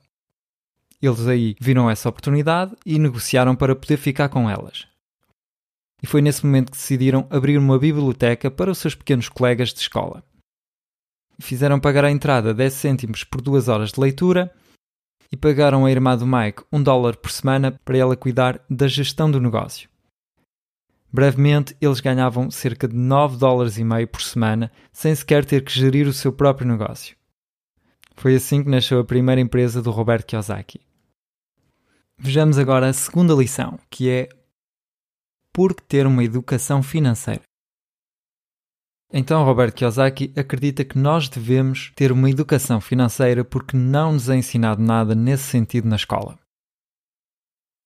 Eles 1.01 1.27
aí 1.27 1.57
viram 1.59 1.89
essa 1.89 2.07
oportunidade 2.07 2.73
e 2.85 2.97
negociaram 2.97 3.53
para 3.53 3.75
poder 3.75 3.97
ficar 3.97 4.29
com 4.29 4.49
elas. 4.49 4.87
E 6.05 6.07
foi 6.07 6.21
nesse 6.21 6.45
momento 6.45 6.71
que 6.71 6.77
decidiram 6.77 7.25
abrir 7.31 7.57
uma 7.57 7.79
biblioteca 7.79 8.51
para 8.51 8.69
os 8.69 8.77
seus 8.77 8.93
pequenos 8.93 9.27
colegas 9.27 9.73
de 9.73 9.79
escola. 9.79 10.23
Fizeram 11.39 11.79
pagar 11.79 12.05
a 12.05 12.11
entrada 12.11 12.53
10 12.53 12.73
cêntimos 12.73 13.23
por 13.23 13.41
duas 13.41 13.67
horas 13.67 13.91
de 13.91 13.99
leitura 13.99 14.53
e 15.31 15.35
pagaram 15.35 15.83
à 15.83 15.89
irmã 15.89 16.15
do 16.15 16.27
Mike 16.27 16.61
um 16.71 16.83
dólar 16.83 17.15
por 17.17 17.31
semana 17.31 17.71
para 17.83 17.97
ela 17.97 18.15
cuidar 18.15 18.63
da 18.69 18.87
gestão 18.87 19.31
do 19.31 19.41
negócio. 19.41 19.89
Brevemente, 21.11 21.75
eles 21.81 22.01
ganhavam 22.01 22.51
cerca 22.51 22.87
de 22.87 22.95
9 22.95 23.37
dólares 23.37 23.79
e 23.79 23.83
meio 23.83 24.07
por 24.07 24.21
semana, 24.21 24.71
sem 24.93 25.15
sequer 25.15 25.43
ter 25.43 25.63
que 25.63 25.71
gerir 25.71 26.07
o 26.07 26.13
seu 26.13 26.31
próprio 26.31 26.67
negócio. 26.67 27.17
Foi 28.15 28.35
assim 28.35 28.63
que 28.63 28.69
nasceu 28.69 28.99
a 28.99 29.03
primeira 29.03 29.41
empresa 29.41 29.81
do 29.81 29.89
Roberto 29.89 30.27
Kiyosaki. 30.27 30.81
Vejamos 32.15 32.59
agora 32.59 32.89
a 32.89 32.93
segunda 32.93 33.33
lição, 33.33 33.79
que 33.89 34.07
é 34.07 34.29
por 35.55 35.73
que 35.73 35.81
ter 35.83 36.05
uma 36.05 36.21
educação 36.21 36.83
financeira. 36.83 37.41
Então, 39.13 39.45
Roberto 39.45 39.75
Kiyosaki 39.75 40.33
acredita 40.35 40.83
que 40.83 40.97
nós 40.97 41.29
devemos 41.29 41.93
ter 41.95 42.11
uma 42.11 42.29
educação 42.29 42.81
financeira 42.81 43.45
porque 43.45 43.77
não 43.77 44.11
nos 44.11 44.27
é 44.27 44.35
ensinado 44.35 44.83
nada 44.83 45.15
nesse 45.15 45.43
sentido 45.43 45.87
na 45.87 45.95
escola. 45.95 46.37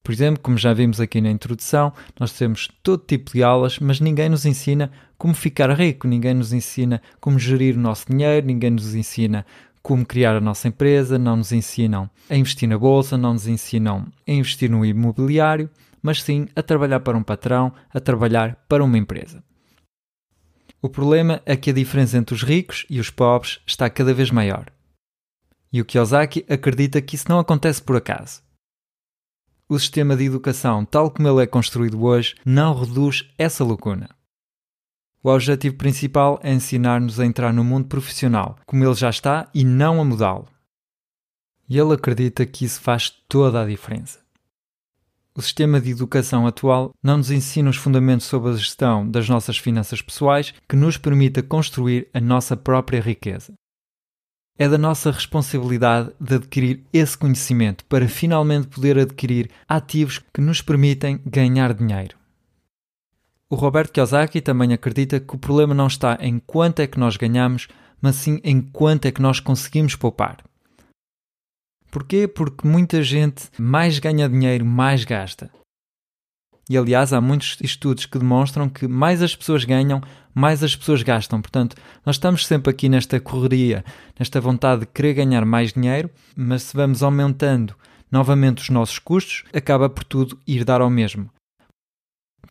Por 0.04 0.12
exemplo, 0.12 0.42
como 0.42 0.58
já 0.58 0.74
vimos 0.74 1.00
aqui 1.00 1.22
na 1.22 1.30
introdução, 1.30 1.94
nós 2.20 2.34
temos 2.34 2.68
todo 2.82 3.06
tipo 3.06 3.32
de 3.34 3.44
aulas, 3.44 3.78
mas 3.78 4.00
ninguém 4.00 4.30
nos 4.30 4.48
ensina 4.48 4.92
como 5.16 5.36
ficar 5.36 5.72
rico, 5.78 6.08
ninguém 6.08 6.34
nos 6.34 6.52
ensina 6.52 7.00
como 7.22 7.38
gerir 7.38 7.78
o 7.78 7.80
nosso 7.80 8.08
dinheiro, 8.10 8.48
ninguém 8.48 8.72
nos 8.72 8.96
ensina 8.96 9.46
como 9.84 10.04
criar 10.04 10.36
a 10.36 10.42
nossa 10.42 10.68
empresa, 10.68 11.20
não 11.20 11.36
nos 11.36 11.52
ensinam 11.52 12.10
a 12.28 12.36
investir 12.36 12.68
na 12.68 12.80
bolsa, 12.80 13.16
não 13.16 13.34
nos 13.34 13.46
ensinam 13.46 14.08
a 14.28 14.32
investir 14.32 14.72
no 14.72 14.84
imobiliário, 14.84 15.70
mas 16.02 16.24
sim 16.24 16.48
a 16.56 16.62
trabalhar 16.62 17.00
para 17.00 17.18
um 17.18 17.24
patrão, 17.24 17.74
a 17.94 18.00
trabalhar 18.00 18.56
para 18.68 18.84
uma 18.84 18.98
empresa. 18.98 19.44
O 20.82 20.90
problema 20.90 21.42
é 21.46 21.58
que 21.58 21.70
a 21.70 21.74
diferença 21.74 22.18
entre 22.18 22.34
os 22.34 22.44
ricos 22.44 22.86
e 22.90 23.00
os 23.00 23.10
pobres 23.10 23.60
está 23.68 23.90
cada 23.90 24.14
vez 24.14 24.32
maior. 24.32 24.72
E 25.72 25.82
o 25.82 25.86
Kiyosaki 25.86 26.46
acredita 26.50 27.02
que 27.02 27.16
isso 27.16 27.26
não 27.30 27.40
acontece 27.40 27.82
por 27.82 27.96
acaso. 27.96 28.42
O 29.68 29.78
sistema 29.78 30.16
de 30.16 30.24
educação, 30.24 30.84
tal 30.84 31.12
como 31.12 31.28
ele 31.28 31.44
é 31.44 31.48
construído 31.48 32.02
hoje, 32.02 32.36
não 32.46 32.74
reduz 32.74 33.30
essa 33.38 33.64
lacuna. 33.64 34.10
O 35.22 35.30
objetivo 35.30 35.76
principal 35.76 36.40
é 36.42 36.54
ensinar-nos 36.54 37.20
a 37.20 37.26
entrar 37.26 37.54
no 37.54 37.64
mundo 37.64 37.88
profissional, 37.88 38.58
como 38.66 38.84
ele 38.84 38.96
já 38.96 39.10
está, 39.10 39.50
e 39.54 39.66
não 39.66 40.00
a 40.00 40.06
mudá-lo. 40.06 40.48
E 41.70 41.78
ele 41.78 41.94
acredita 41.94 42.46
que 42.46 42.64
isso 42.64 42.80
faz 42.80 43.10
toda 43.28 43.62
a 43.62 43.66
diferença. 43.68 44.20
O 45.40 45.42
sistema 45.42 45.80
de 45.80 45.92
educação 45.92 46.46
atual 46.46 46.92
não 47.02 47.16
nos 47.16 47.32
ensina 47.32 47.70
os 47.70 47.78
fundamentos 47.78 48.28
sobre 48.28 48.52
a 48.52 48.56
gestão 48.58 49.10
das 49.10 49.30
nossas 49.30 49.58
finanças 49.58 50.02
pessoais 50.02 50.54
que 50.68 50.76
nos 50.76 50.98
permita 50.98 51.42
construir 51.42 52.10
a 52.14 52.20
nossa 52.20 52.58
própria 52.58 53.00
riqueza. 53.00 53.54
É 54.58 54.68
da 54.68 54.78
nossa 54.78 55.10
responsabilidade 55.10 56.12
de 56.20 56.36
adquirir 56.36 56.84
esse 56.92 57.18
conhecimento 57.18 57.86
para 57.86 58.10
finalmente 58.10 58.68
poder 58.68 59.00
adquirir 59.00 59.50
ativos 59.66 60.20
que 60.34 60.42
nos 60.42 60.62
permitem 60.62 61.22
ganhar 61.26 61.74
dinheiro. 61.74 62.18
O 63.50 63.56
Roberto 63.56 63.94
Kiyosaki 63.94 64.42
também 64.42 64.74
acredita 64.74 65.22
que 65.22 65.36
o 65.36 65.40
problema 65.40 65.74
não 65.74 65.88
está 65.88 66.18
em 66.20 66.38
quanto 66.38 66.82
é 66.82 66.88
que 66.88 67.00
nós 67.00 67.16
ganhamos, 67.16 67.70
mas 68.02 68.18
sim 68.18 68.42
em 68.44 68.60
quanto 68.60 69.06
é 69.06 69.12
que 69.14 69.22
nós 69.22 69.40
conseguimos 69.40 69.96
poupar. 69.96 70.44
Porquê? 71.92 72.28
Porque 72.28 72.68
muita 72.68 73.02
gente 73.02 73.50
mais 73.58 74.00
ganha 74.00 74.30
dinheiro, 74.30 74.66
mais 74.66 75.04
gasta. 75.04 75.50
E 76.70 76.78
aliás, 76.78 77.12
há 77.14 77.20
muitos 77.20 77.58
estudos 77.62 78.06
que 78.06 78.20
demonstram 78.20 78.70
que 78.70 78.88
mais 78.88 79.24
as 79.24 79.36
pessoas 79.36 79.66
ganham, 79.66 80.02
mais 80.36 80.64
as 80.64 80.76
pessoas 80.76 81.02
gastam. 81.02 81.42
Portanto, 81.42 81.76
nós 82.06 82.18
estamos 82.18 82.46
sempre 82.46 82.70
aqui 82.70 82.88
nesta 82.88 83.20
correria, 83.20 83.84
nesta 84.20 84.40
vontade 84.40 84.82
de 84.82 84.86
querer 84.86 85.16
ganhar 85.16 85.44
mais 85.46 85.74
dinheiro, 85.74 86.12
mas 86.36 86.62
se 86.64 86.78
vamos 86.78 87.02
aumentando 87.02 87.76
novamente 88.12 88.62
os 88.62 88.70
nossos 88.70 89.00
custos, 89.00 89.44
acaba 89.52 89.90
por 89.90 90.04
tudo 90.04 90.40
ir 90.46 90.64
dar 90.64 90.80
ao 90.80 90.90
mesmo. 90.92 91.32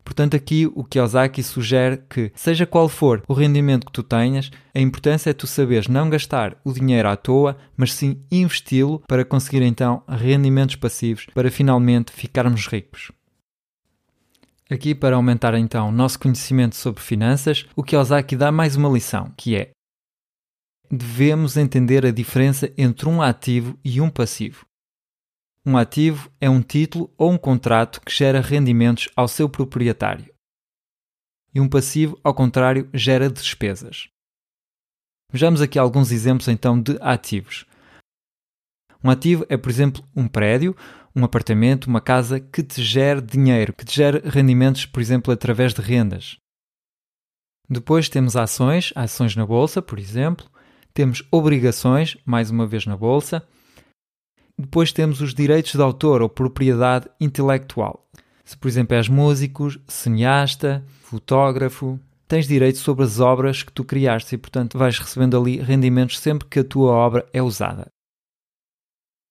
Portanto, 0.04 0.35
aqui 0.35 0.66
o 0.75 0.83
Kiyosaki 0.83 1.42
sugere 1.42 2.02
que, 2.09 2.33
seja 2.35 2.66
qual 2.66 2.88
for 2.88 3.23
o 3.28 3.35
rendimento 3.35 3.87
que 3.87 3.92
tu 3.92 4.02
tenhas, 4.02 4.50
a 4.75 4.80
importância 4.80 5.30
é 5.30 5.35
tu 5.35 5.47
saberes 5.47 5.87
não 5.87 6.09
gastar 6.09 6.57
o 6.64 6.73
dinheiro 6.73 7.09
à 7.09 7.16
toa, 7.16 7.59
mas 7.76 7.92
sim 7.92 8.21
investi-lo 8.30 9.02
para 9.07 9.25
conseguir 9.25 9.62
então 9.62 10.02
rendimentos 10.09 10.76
passivos 10.76 11.26
para 11.35 11.50
finalmente 11.50 12.11
ficarmos 12.11 12.66
ricos. 12.66 13.12
Aqui, 14.71 14.95
para 14.95 15.16
aumentar 15.16 15.54
então 15.54 15.88
o 15.88 15.92
nosso 15.92 16.18
conhecimento 16.18 16.76
sobre 16.76 17.02
finanças, 17.02 17.66
o 17.76 17.83
Kiyosaki 17.83 18.37
dá 18.37 18.50
mais 18.50 18.76
uma 18.76 18.88
lição, 18.88 19.33
que 19.37 19.57
é 19.57 19.71
devemos 20.90 21.57
entender 21.57 22.07
a 22.07 22.11
diferença 22.11 22.73
entre 22.76 23.09
um 23.09 23.21
ativo 23.21 23.78
e 23.85 24.00
um 24.00 24.09
passivo. 24.09 24.66
Um 25.69 25.77
ativo 25.77 26.33
é 26.41 26.49
um 26.49 26.63
título 26.63 27.13
ou 27.19 27.31
um 27.31 27.37
contrato 27.37 28.01
que 28.01 28.11
gera 28.11 28.41
rendimentos 28.41 29.11
ao 29.15 29.29
seu 29.29 29.51
proprietário. 29.51 30.33
E 31.55 31.61
um 31.61 31.69
passivo, 31.69 32.19
ao 32.25 32.33
contrário, 32.33 32.89
gera 32.95 33.29
despesas. 33.29 34.09
Vejamos 35.31 35.61
aqui 35.61 35.79
alguns 35.79 36.11
exemplos 36.11 36.49
então 36.49 36.81
de 36.81 36.97
ativos. 37.03 37.67
Um 39.05 39.11
ativo 39.11 39.45
é, 39.47 39.59
por 39.59 39.69
exemplo, 39.69 40.03
um 40.17 40.27
prédio, 40.27 40.75
um 41.15 41.23
apartamento, 41.23 41.85
uma 41.85 42.01
casa 42.01 42.41
que 42.41 42.63
te 42.63 42.83
gera 42.83 43.21
dinheiro, 43.21 43.75
que 43.75 43.85
te 43.85 43.95
gera 43.95 44.23
rendimentos, 44.27 44.87
por 44.87 45.03
exemplo, 45.03 45.35
através 45.35 45.75
de 45.75 45.83
rendas. 45.83 46.39
Depois 47.69 48.09
temos 48.09 48.37
ações, 48.37 48.91
ações 48.97 49.37
na 49.37 49.45
bolsa, 49.45 49.83
por 49.83 49.99
exemplo. 49.99 50.51
Temos 50.95 51.23
obrigações, 51.31 52.17
mais 52.25 52.51
uma 52.51 52.67
vez 52.67 52.87
na 52.87 52.97
bolsa. 52.97 53.47
Depois 54.59 54.93
temos 54.93 55.21
os 55.21 55.33
direitos 55.33 55.73
de 55.73 55.81
autor 55.81 56.21
ou 56.21 56.29
propriedade 56.29 57.09
intelectual. 57.21 58.09
Se, 58.45 58.57
por 58.57 58.67
exemplo, 58.67 58.97
és 58.97 59.09
músico, 59.09 59.69
cineasta, 59.87 60.85
fotógrafo, 61.03 62.00
tens 62.27 62.49
direito 62.49 62.79
sobre 62.79 63.05
as 63.05 63.21
obras 63.21 63.62
que 63.62 63.73
tu 63.73 63.85
criaste 63.85 64.35
e, 64.35 64.38
portanto, 64.38 64.77
vais 64.77 64.99
recebendo 64.99 65.38
ali 65.38 65.59
rendimentos 65.59 66.19
sempre 66.19 66.49
que 66.49 66.59
a 66.59 66.65
tua 66.65 66.93
obra 66.93 67.29
é 67.33 67.41
usada. 67.41 67.91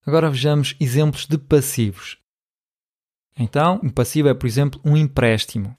Agora 0.05 0.29
vejamos 0.29 0.75
exemplos 0.79 1.25
de 1.25 1.37
passivos. 1.37 2.17
Então, 3.37 3.79
um 3.83 3.89
passivo 3.89 4.29
é, 4.29 4.33
por 4.33 4.47
exemplo, 4.47 4.79
um 4.85 4.95
empréstimo, 4.95 5.75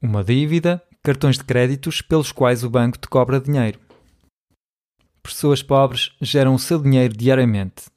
uma 0.00 0.24
dívida, 0.24 0.82
cartões 1.02 1.36
de 1.36 1.44
créditos 1.44 2.00
pelos 2.00 2.32
quais 2.32 2.64
o 2.64 2.70
banco 2.70 2.98
te 2.98 3.08
cobra 3.08 3.40
dinheiro. 3.40 3.78
Pessoas 5.22 5.62
pobres 5.62 6.16
geram 6.20 6.54
o 6.54 6.58
seu 6.58 6.82
dinheiro 6.82 7.14
diariamente, 7.14 7.90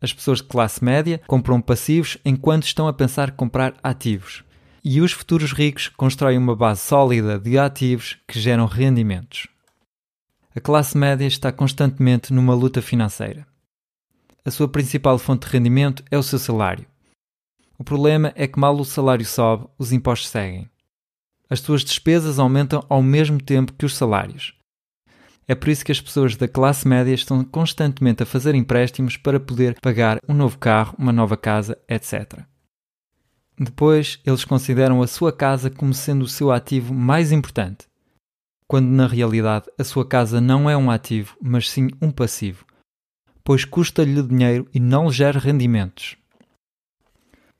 as 0.00 0.12
pessoas 0.12 0.38
de 0.38 0.44
classe 0.44 0.84
média 0.84 1.20
compram 1.26 1.60
passivos 1.60 2.18
enquanto 2.24 2.64
estão 2.64 2.86
a 2.86 2.92
pensar 2.92 3.32
comprar 3.32 3.74
ativos. 3.82 4.44
E 4.84 5.00
os 5.00 5.12
futuros 5.12 5.52
ricos 5.52 5.88
constroem 5.88 6.38
uma 6.38 6.54
base 6.54 6.80
sólida 6.80 7.38
de 7.38 7.58
ativos 7.58 8.16
que 8.26 8.38
geram 8.38 8.66
rendimentos. 8.66 9.48
A 10.54 10.60
classe 10.60 10.96
média 10.96 11.26
está 11.26 11.52
constantemente 11.52 12.32
numa 12.32 12.54
luta 12.54 12.80
financeira. 12.80 13.46
A 14.44 14.50
sua 14.50 14.68
principal 14.68 15.18
fonte 15.18 15.46
de 15.46 15.52
rendimento 15.52 16.02
é 16.10 16.16
o 16.16 16.22
seu 16.22 16.38
salário. 16.38 16.86
O 17.78 17.84
problema 17.84 18.32
é 18.34 18.46
que, 18.46 18.58
mal 18.58 18.74
o 18.76 18.84
salário 18.84 19.24
sobe, 19.24 19.66
os 19.78 19.92
impostos 19.92 20.30
seguem. 20.30 20.68
As 21.50 21.60
suas 21.60 21.84
despesas 21.84 22.38
aumentam 22.38 22.84
ao 22.88 23.02
mesmo 23.02 23.40
tempo 23.40 23.72
que 23.72 23.86
os 23.86 23.96
salários. 23.96 24.57
É 25.48 25.54
por 25.54 25.70
isso 25.70 25.82
que 25.82 25.90
as 25.90 26.00
pessoas 26.00 26.36
da 26.36 26.46
classe 26.46 26.86
média 26.86 27.14
estão 27.14 27.42
constantemente 27.42 28.22
a 28.22 28.26
fazer 28.26 28.54
empréstimos 28.54 29.16
para 29.16 29.40
poder 29.40 29.80
pagar 29.80 30.18
um 30.28 30.34
novo 30.34 30.58
carro, 30.58 30.94
uma 30.98 31.10
nova 31.10 31.38
casa, 31.38 31.78
etc. 31.88 32.40
Depois, 33.58 34.20
eles 34.26 34.44
consideram 34.44 35.00
a 35.00 35.06
sua 35.06 35.32
casa 35.32 35.70
como 35.70 35.94
sendo 35.94 36.22
o 36.22 36.28
seu 36.28 36.52
ativo 36.52 36.92
mais 36.92 37.32
importante, 37.32 37.88
quando 38.66 38.88
na 38.88 39.06
realidade 39.06 39.64
a 39.78 39.84
sua 39.84 40.06
casa 40.06 40.38
não 40.38 40.68
é 40.68 40.76
um 40.76 40.90
ativo, 40.90 41.34
mas 41.42 41.70
sim 41.70 41.88
um 42.00 42.10
passivo, 42.10 42.66
pois 43.42 43.64
custa-lhe 43.64 44.22
dinheiro 44.22 44.68
e 44.74 44.78
não 44.78 45.10
gera 45.10 45.40
rendimentos. 45.40 46.17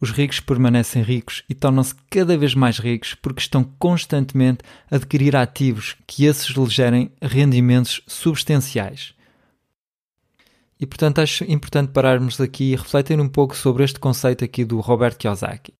Os 0.00 0.12
ricos 0.12 0.38
permanecem 0.38 1.02
ricos 1.02 1.42
e 1.48 1.54
tornam-se 1.54 1.94
cada 2.08 2.38
vez 2.38 2.54
mais 2.54 2.78
ricos 2.78 3.14
porque 3.14 3.40
estão 3.40 3.64
constantemente 3.64 4.60
a 4.88 4.94
adquirir 4.94 5.34
ativos 5.34 5.96
que 6.06 6.24
esses 6.24 6.48
lhes 6.56 6.72
gerem 6.72 7.10
rendimentos 7.20 8.00
substanciais. 8.06 9.12
E 10.78 10.86
portanto 10.86 11.20
acho 11.20 11.42
importante 11.44 11.90
pararmos 11.90 12.40
aqui 12.40 12.72
e 12.72 12.76
refletir 12.76 13.18
um 13.20 13.28
pouco 13.28 13.56
sobre 13.56 13.82
este 13.82 13.98
conceito 13.98 14.44
aqui 14.44 14.64
do 14.64 14.78
Robert 14.78 15.16
Kiyosaki. 15.16 15.72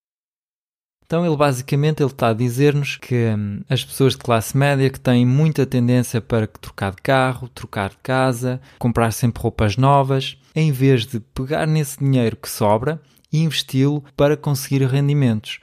Então 1.07 1.25
ele 1.25 1.37
basicamente 1.37 2.03
ele 2.03 2.11
está 2.11 2.31
a 2.31 2.35
dizer-nos 2.35 2.97
que 2.97 3.15
hum, 3.15 3.63
as 3.69 3.85
pessoas 3.85 4.15
de 4.15 4.19
classe 4.19 4.57
média 4.57 4.91
que 4.91 4.99
têm 5.01 5.25
muita 5.25 5.65
tendência 5.65 6.21
para 6.21 6.49
trocar 6.49 6.91
de 6.91 7.01
carro, 7.01 7.49
trocar 7.49 7.91
de 7.91 7.99
casa, 8.03 8.61
comprar 8.81 9.13
sempre 9.13 9.41
roupas 9.41 9.77
novas, 9.77 10.37
em 10.55 10.73
vez 10.73 11.07
de 11.07 11.21
pegar 11.21 11.67
nesse 11.67 11.99
dinheiro 11.99 12.37
que 12.37 12.51
sobra 12.51 13.01
e 13.33 13.41
investi-lo 13.41 14.05
para 14.17 14.37
conseguir 14.37 14.85
rendimentos. 14.85 15.61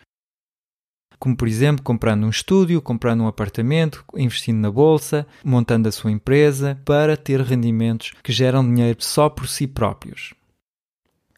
Como, 1.18 1.36
por 1.36 1.48
exemplo, 1.48 1.84
comprando 1.84 2.26
um 2.26 2.30
estúdio, 2.30 2.82
comprando 2.82 3.22
um 3.22 3.28
apartamento, 3.28 4.04
investindo 4.16 4.60
na 4.60 4.72
bolsa, 4.72 5.26
montando 5.44 5.88
a 5.88 5.92
sua 5.92 6.12
empresa 6.12 6.80
para 6.86 7.16
ter 7.16 7.42
rendimentos 7.42 8.12
que 8.24 8.32
geram 8.32 8.64
dinheiro 8.64 9.02
só 9.02 9.30
por 9.30 9.48
si 9.48 9.66
próprios. 9.66 10.34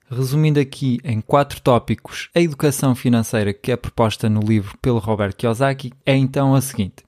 Resumindo 0.10 0.60
aqui 0.60 1.00
em 1.04 1.20
quatro 1.20 1.62
tópicos, 1.62 2.30
a 2.34 2.40
educação 2.40 2.96
financeira 2.96 3.54
que 3.54 3.72
é 3.72 3.76
proposta 3.76 4.30
no 4.30 4.40
livro 4.40 4.78
pelo 4.82 5.00
Robert 5.00 5.36
Kiyosaki 5.36 5.92
é 6.06 6.16
então 6.16 6.56
a 6.56 6.62
seguinte. 6.62 7.04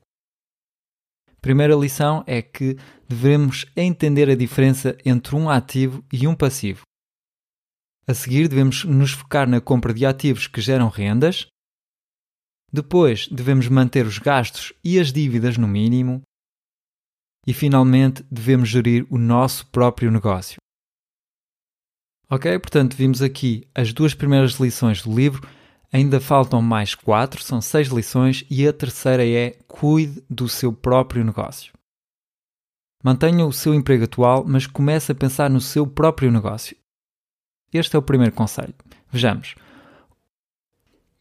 Primeira 1.41 1.75
lição 1.75 2.23
é 2.27 2.41
que 2.41 2.77
devemos 3.07 3.65
entender 3.75 4.29
a 4.29 4.35
diferença 4.35 4.97
entre 5.05 5.35
um 5.35 5.49
ativo 5.49 6.03
e 6.11 6.27
um 6.27 6.35
passivo. 6.35 6.81
A 8.09 8.13
seguir, 8.15 8.47
devemos 8.47 8.85
nos 8.85 9.11
focar 9.11 9.47
na 9.47 9.61
compra 9.61 9.93
de 9.93 10.03
ativos 10.03 10.47
que 10.47 10.59
geram 10.59 10.89
rendas. 10.89 11.45
Depois, 12.73 13.27
devemos 13.27 13.67
manter 13.67 14.03
os 14.07 14.17
gastos 14.17 14.73
e 14.83 14.99
as 14.99 15.13
dívidas 15.13 15.59
no 15.59 15.67
mínimo. 15.67 16.23
E, 17.45 17.53
finalmente, 17.53 18.25
devemos 18.31 18.67
gerir 18.67 19.05
o 19.11 19.17
nosso 19.19 19.67
próprio 19.67 20.09
negócio. 20.09 20.57
Ok? 22.27 22.57
Portanto, 22.57 22.95
vimos 22.97 23.21
aqui 23.21 23.69
as 23.75 23.93
duas 23.93 24.15
primeiras 24.15 24.53
lições 24.53 25.03
do 25.03 25.15
livro. 25.15 25.47
Ainda 25.93 26.19
faltam 26.19 26.63
mais 26.63 26.95
quatro, 26.95 27.43
são 27.43 27.61
seis 27.61 27.89
lições, 27.89 28.43
e 28.49 28.67
a 28.67 28.73
terceira 28.73 29.23
é 29.23 29.51
cuide 29.67 30.25
do 30.27 30.49
seu 30.49 30.73
próprio 30.73 31.23
negócio. 31.23 31.71
Mantenha 33.03 33.45
o 33.45 33.53
seu 33.53 33.71
emprego 33.71 34.05
atual, 34.05 34.43
mas 34.47 34.65
comece 34.65 35.11
a 35.11 35.15
pensar 35.15 35.47
no 35.47 35.61
seu 35.61 35.85
próprio 35.85 36.31
negócio. 36.31 36.75
Este 37.73 37.95
é 37.95 37.99
o 37.99 38.03
primeiro 38.03 38.33
conselho. 38.33 38.73
Vejamos. 39.11 39.55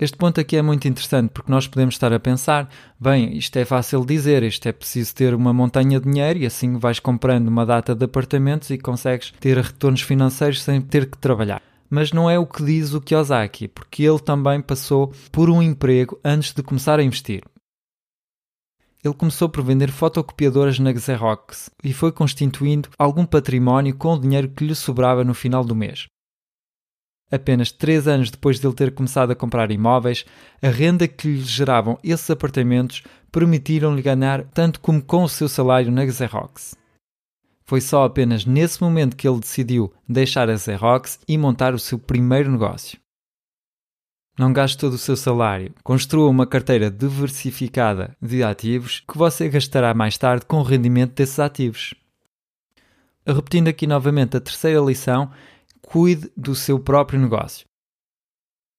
Este 0.01 0.17
ponto 0.17 0.41
aqui 0.41 0.57
é 0.57 0.63
muito 0.63 0.87
interessante 0.87 1.31
porque 1.31 1.51
nós 1.51 1.67
podemos 1.67 1.97
estar 1.97 2.13
a 2.13 2.21
pensar: 2.21 2.71
bem, 3.01 3.37
isto 3.37 3.57
é 3.57 3.65
fácil 3.65 4.05
dizer, 4.05 4.45
isto 4.45 4.69
é 4.69 4.73
preciso 4.73 5.13
ter 5.13 5.35
uma 5.35 5.53
montanha 5.53 5.99
de 5.99 6.09
dinheiro 6.09 6.39
e 6.39 6.47
assim 6.47 6.79
vais 6.79 7.01
comprando 7.01 7.49
uma 7.49 7.67
data 7.67 7.97
de 7.97 8.05
apartamentos 8.05 8.71
e 8.71 8.79
consegues 8.79 9.33
ter 9.41 9.57
retornos 9.57 10.03
financeiros 10.03 10.63
sem 10.63 10.81
ter 10.81 11.11
que 11.11 11.19
trabalhar. 11.19 11.61
Mas 11.91 12.13
não 12.13 12.31
é 12.31 12.39
o 12.39 12.47
que 12.47 12.63
diz 12.63 12.95
o 12.95 13.01
Kiyosaki, 13.01 13.67
porque 13.67 14.05
ele 14.05 14.21
também 14.21 14.61
passou 14.61 15.13
por 15.33 15.51
um 15.51 15.61
emprego 15.61 16.21
antes 16.25 16.53
de 16.53 16.63
começar 16.63 17.01
a 17.01 17.03
investir. 17.03 17.43
Ele 19.03 19.15
começou 19.15 19.49
por 19.49 19.65
vender 19.65 19.91
fotocopiadoras 19.91 20.79
na 20.79 20.95
Xerox 20.95 21.71
e 21.83 21.93
foi 21.93 22.13
constituindo 22.13 22.89
algum 22.99 23.25
património 23.25 23.97
com 23.97 24.15
o 24.15 24.21
dinheiro 24.21 24.49
que 24.49 24.65
lhe 24.65 24.75
sobrava 24.75 25.25
no 25.25 25.35
final 25.35 25.65
do 25.65 25.75
mês. 25.75 26.09
Apenas 27.31 27.71
três 27.71 28.09
anos 28.09 28.31
depois 28.31 28.59
de 28.59 28.67
ele 28.67 28.75
ter 28.75 28.95
começado 28.95 29.31
a 29.31 29.35
comprar 29.35 29.71
imóveis, 29.71 30.25
a 30.63 30.69
renda 30.69 31.07
que 31.07 31.29
lhe 31.29 31.41
geravam 31.43 31.99
esses 32.03 32.31
apartamentos 32.31 33.03
permitiram-lhe 33.31 34.01
ganhar 34.01 34.45
tanto 34.45 34.81
como 34.81 35.03
com 35.03 35.25
o 35.25 35.29
seu 35.29 35.49
salário 35.49 35.93
na 35.93 36.09
Xerox. 36.11 36.75
Foi 37.65 37.83
só 37.83 38.05
apenas 38.05 38.47
nesse 38.47 38.83
momento 38.83 39.15
que 39.15 39.29
ele 39.29 39.41
decidiu 39.41 39.93
deixar 40.09 40.49
a 40.49 40.57
Xerox 40.57 41.21
e 41.29 41.37
montar 41.37 41.75
o 41.75 41.79
seu 41.79 41.99
primeiro 41.99 42.51
negócio. 42.51 42.99
Não 44.39 44.53
gaste 44.53 44.79
todo 44.79 44.95
o 44.95 44.99
seu 44.99 45.17
salário. 45.17 45.75
Construa 45.83 46.31
uma 46.31 46.47
carteira 46.47 46.91
diversificada 46.91 48.17
de 48.23 48.43
ativos 48.43 49.01
que 49.01 49.19
você 49.19 49.49
gastará 49.49 49.93
mais 49.93 50.17
tarde 50.17 50.47
com 50.47 50.61
o 50.61 50.63
rendimento 50.63 51.13
desses 51.13 51.41
ativos. 51.41 51.93
Repetindo 53.27 53.69
aqui 53.69 53.87
novamente 53.87 54.37
a 54.37 54.41
terceira 54.41 54.81
lição, 54.81 55.31
cuide 55.89 56.31
do 56.37 56.55
seu 56.55 56.79
próprio 56.79 57.19
negócio. 57.19 57.67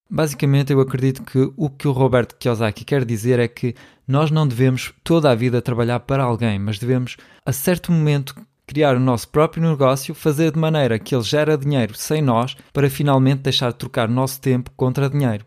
Basicamente, 0.07 0.71
eu 0.71 0.79
acredito 0.79 1.23
que 1.23 1.51
o 1.57 1.69
que 1.69 1.87
o 1.87 1.91
Roberto 1.91 2.35
Kiyosaki 2.35 2.85
quer 2.85 3.03
dizer 3.03 3.39
é 3.39 3.47
que 3.47 3.75
nós 4.07 4.29
não 4.29 4.47
devemos 4.47 4.93
toda 5.03 5.29
a 5.29 5.35
vida 5.35 5.61
trabalhar 5.61 6.01
para 6.01 6.23
alguém, 6.23 6.59
mas 6.59 6.77
devemos, 6.77 7.17
a 7.43 7.51
certo 7.51 7.91
momento, 7.91 8.35
criar 8.67 8.95
o 8.95 8.99
nosso 8.99 9.27
próprio 9.29 9.67
negócio, 9.67 10.13
fazer 10.13 10.51
de 10.51 10.59
maneira 10.59 10.99
que 10.99 11.15
ele 11.15 11.23
gere 11.23 11.57
dinheiro 11.57 11.95
sem 11.95 12.21
nós, 12.21 12.55
para 12.71 12.89
finalmente 12.89 13.41
deixar 13.41 13.71
de 13.71 13.79
trocar 13.79 14.07
nosso 14.07 14.39
tempo 14.39 14.69
contra 14.77 15.09
dinheiro. 15.09 15.45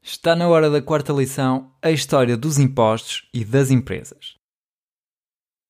Está 0.00 0.36
na 0.36 0.46
hora 0.46 0.70
da 0.70 0.80
quarta 0.80 1.12
lição, 1.12 1.72
a 1.82 1.90
história 1.90 2.36
dos 2.36 2.60
impostos 2.60 3.28
e 3.34 3.44
das 3.44 3.72
empresas. 3.72 4.36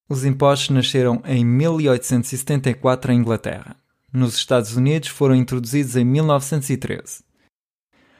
Os 0.08 0.26
impostos 0.26 0.68
nasceram 0.70 1.22
em 1.24 1.42
1874 1.42 3.12
em 3.12 3.18
Inglaterra. 3.18 3.76
Nos 4.16 4.34
Estados 4.34 4.74
Unidos 4.74 5.10
foram 5.10 5.34
introduzidos 5.34 5.94
em 5.94 6.02
1913. 6.02 7.22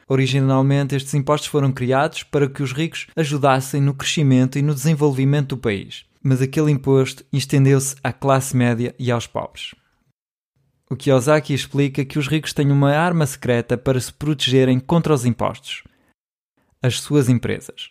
Originalmente, 0.07 0.95
estes 0.95 1.15
impostos 1.15 1.49
foram 1.49 1.71
criados 1.71 2.21
para 2.21 2.47
que 2.47 2.61
os 2.61 2.71
ricos 2.71 3.07
ajudassem 3.15 3.81
no 3.81 3.95
crescimento 3.95 4.59
e 4.59 4.61
no 4.61 4.75
desenvolvimento 4.75 5.55
do 5.55 5.57
país, 5.57 6.05
mas 6.21 6.39
aquele 6.39 6.69
imposto 6.69 7.25
estendeu-se 7.33 7.95
à 8.03 8.13
classe 8.13 8.55
média 8.55 8.93
e 8.99 9.09
aos 9.09 9.25
pobres. 9.25 9.73
O 10.87 10.95
Kiyosaki 10.95 11.55
explica 11.55 12.05
que 12.05 12.19
os 12.19 12.27
ricos 12.27 12.53
têm 12.53 12.71
uma 12.71 12.91
arma 12.91 13.25
secreta 13.25 13.75
para 13.75 13.99
se 13.99 14.13
protegerem 14.13 14.79
contra 14.79 15.11
os 15.11 15.25
impostos 15.25 15.83
as 16.79 16.99
suas 16.99 17.27
empresas. 17.27 17.89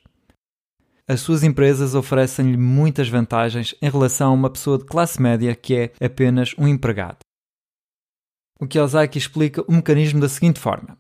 As 1.08 1.20
suas 1.20 1.42
empresas 1.42 1.96
oferecem-lhe 1.96 2.56
muitas 2.56 3.08
vantagens 3.08 3.74
em 3.82 3.90
relação 3.90 4.30
a 4.30 4.34
uma 4.34 4.48
pessoa 4.48 4.78
de 4.78 4.84
classe 4.84 5.20
média 5.20 5.56
que 5.56 5.74
é 5.74 5.92
apenas 6.00 6.54
um 6.56 6.68
empregado. 6.68 7.25
O 8.58 8.66
Kiyosaki 8.66 9.18
explica 9.18 9.62
o 9.68 9.72
mecanismo 9.72 10.20
da 10.20 10.28
seguinte 10.28 10.58
forma. 10.58 10.98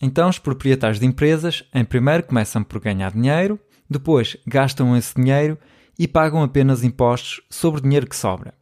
Então, 0.00 0.28
os 0.28 0.38
proprietários 0.38 1.00
de 1.00 1.06
empresas, 1.06 1.64
em 1.74 1.84
primeiro, 1.84 2.24
começam 2.24 2.62
por 2.62 2.80
ganhar 2.80 3.12
dinheiro, 3.12 3.58
depois 3.88 4.36
gastam 4.46 4.96
esse 4.96 5.14
dinheiro 5.14 5.58
e 5.98 6.06
pagam 6.06 6.42
apenas 6.42 6.84
impostos 6.84 7.40
sobre 7.50 7.80
o 7.80 7.82
dinheiro 7.82 8.08
que 8.08 8.16
sobra. 8.16 8.54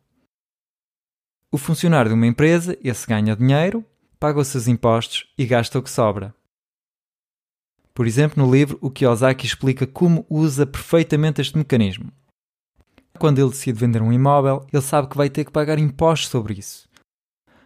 O 1.50 1.58
funcionário 1.58 2.10
de 2.10 2.14
uma 2.14 2.26
empresa, 2.26 2.78
esse 2.82 3.06
ganha 3.06 3.36
dinheiro, 3.36 3.84
paga 4.18 4.40
os 4.40 4.48
seus 4.48 4.68
impostos 4.68 5.26
e 5.36 5.44
gasta 5.44 5.78
o 5.78 5.82
que 5.82 5.90
sobra. 5.90 6.34
Por 7.92 8.06
exemplo, 8.06 8.42
no 8.42 8.50
livro, 8.50 8.78
o 8.80 8.90
Kiyosaki 8.90 9.44
explica 9.44 9.86
como 9.86 10.24
usa 10.30 10.64
perfeitamente 10.64 11.42
este 11.42 11.58
mecanismo. 11.58 12.10
Quando 13.18 13.38
ele 13.38 13.50
decide 13.50 13.78
vender 13.78 14.00
um 14.00 14.12
imóvel, 14.12 14.66
ele 14.72 14.82
sabe 14.82 15.08
que 15.08 15.16
vai 15.16 15.28
ter 15.28 15.44
que 15.44 15.52
pagar 15.52 15.78
impostos 15.78 16.30
sobre 16.30 16.54
isso. 16.54 16.88